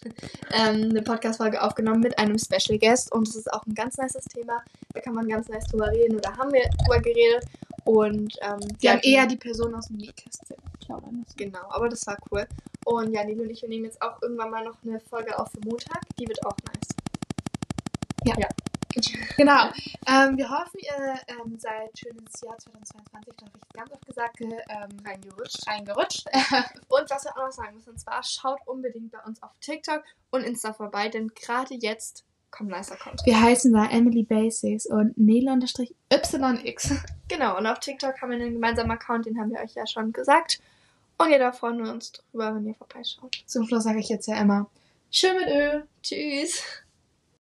ähm, 0.52 0.92
eine 0.92 1.02
Podcast-Folge 1.02 1.60
aufgenommen 1.64 2.02
mit 2.02 2.20
einem 2.20 2.38
Special 2.38 2.78
Guest 2.78 3.12
und 3.12 3.28
es 3.28 3.36
ist 3.36 3.52
auch 3.52 3.66
ein 3.66 3.74
ganz 3.74 3.98
nices 3.98 4.26
Thema. 4.26 4.62
Da 4.94 5.02
kann 5.02 5.16
man 5.16 5.28
ganz 5.28 5.48
nice 5.48 5.66
drüber 5.66 5.92
reden 5.92 6.18
oder 6.18 6.38
haben 6.38 6.54
wir 6.54 6.70
drüber 6.84 7.00
geredet. 7.00 7.46
Und 7.84 8.36
ähm, 8.44 8.60
Wir 8.80 8.92
haben 8.92 9.00
ja, 9.02 9.22
eher 9.22 9.26
die 9.26 9.38
Person 9.38 9.74
aus 9.74 9.88
dem 9.88 9.98
Nähkästchen 9.98 10.56
plaudern 10.86 11.16
müssen. 11.16 11.36
Genau, 11.36 11.68
aber 11.72 11.90
das 11.90 12.06
war 12.06 12.18
cool. 12.30 12.46
Und 12.86 13.12
ja, 13.12 13.24
Nilo 13.24 13.42
und 13.42 13.50
ich, 13.50 13.64
wir 13.64 13.70
nehmen 13.70 13.86
jetzt 13.86 14.00
auch 14.04 14.22
irgendwann 14.22 14.52
mal 14.52 14.64
noch 14.64 14.78
eine 14.84 15.00
Folge 15.00 15.40
auf 15.40 15.52
für 15.52 15.62
Montag. 15.68 16.02
Die 16.20 16.28
wird 16.28 16.46
auch 16.46 16.56
nice. 16.68 16.99
Ja. 18.26 18.36
ja. 18.38 18.48
Genau. 19.38 19.70
Ähm, 20.08 20.36
wir 20.38 20.50
hoffen, 20.50 20.80
ihr 20.80 21.16
ähm, 21.28 21.58
seid 21.60 21.98
schön 21.98 22.18
ins 22.18 22.42
Jahr 22.42 22.58
2022, 22.58 23.34
da 23.38 23.46
habe 23.46 23.58
ich 23.58 23.74
ganz 23.74 23.92
oft 23.92 24.06
gesagt, 24.06 24.38
ge- 24.38 24.48
ähm, 24.68 24.90
Reingerutscht. 25.06 25.68
reingerutscht. 25.68 26.26
Und 26.90 27.10
was 27.10 27.24
wir 27.24 27.32
auch 27.38 27.46
noch 27.46 27.52
sagen 27.52 27.76
müssen, 27.76 27.92
und 27.92 28.00
zwar 28.00 28.24
schaut 28.24 28.60
unbedingt 28.66 29.12
bei 29.12 29.20
uns 29.26 29.42
auf 29.44 29.52
TikTok 29.62 30.04
und 30.32 30.44
Insta 30.44 30.74
vorbei, 30.74 31.08
denn 31.08 31.28
gerade 31.30 31.76
jetzt 31.76 32.26
kommt 32.52 32.72
nicer 32.72 32.96
Content. 32.98 33.26
Wir 33.26 33.40
heißen 33.40 33.72
da 33.72 33.86
Emily 33.86 34.24
Basics 34.24 34.88
und 34.88 35.16
Nele-YX. 35.18 36.92
Genau, 37.30 37.58
und 37.58 37.68
auf 37.68 37.80
TikTok 37.80 38.20
haben 38.22 38.32
wir 38.32 38.38
einen 38.38 38.54
gemeinsamen 38.54 38.90
Account, 38.92 39.28
den 39.28 39.40
haben 39.40 39.52
wir 39.52 39.60
euch 39.62 39.76
ja 39.76 39.86
schon 39.86 40.12
gesagt. 40.12 40.60
Und 41.20 41.30
ja, 41.30 41.38
da 41.38 41.52
freuen 41.52 41.84
wir 41.84 41.92
uns 41.92 42.12
drüber, 42.12 42.56
wenn 42.56 42.66
ihr 42.66 42.74
vorbeischaut. 42.74 43.44
Zum 43.46 43.68
Schluss 43.68 43.84
sage 43.84 44.00
ich 44.00 44.10
jetzt 44.10 44.28
ja 44.28 44.42
immer, 44.42 44.68
schön 45.12 45.36
mit 45.38 45.48
Ö. 45.48 45.82
Tschüss. 46.02 46.64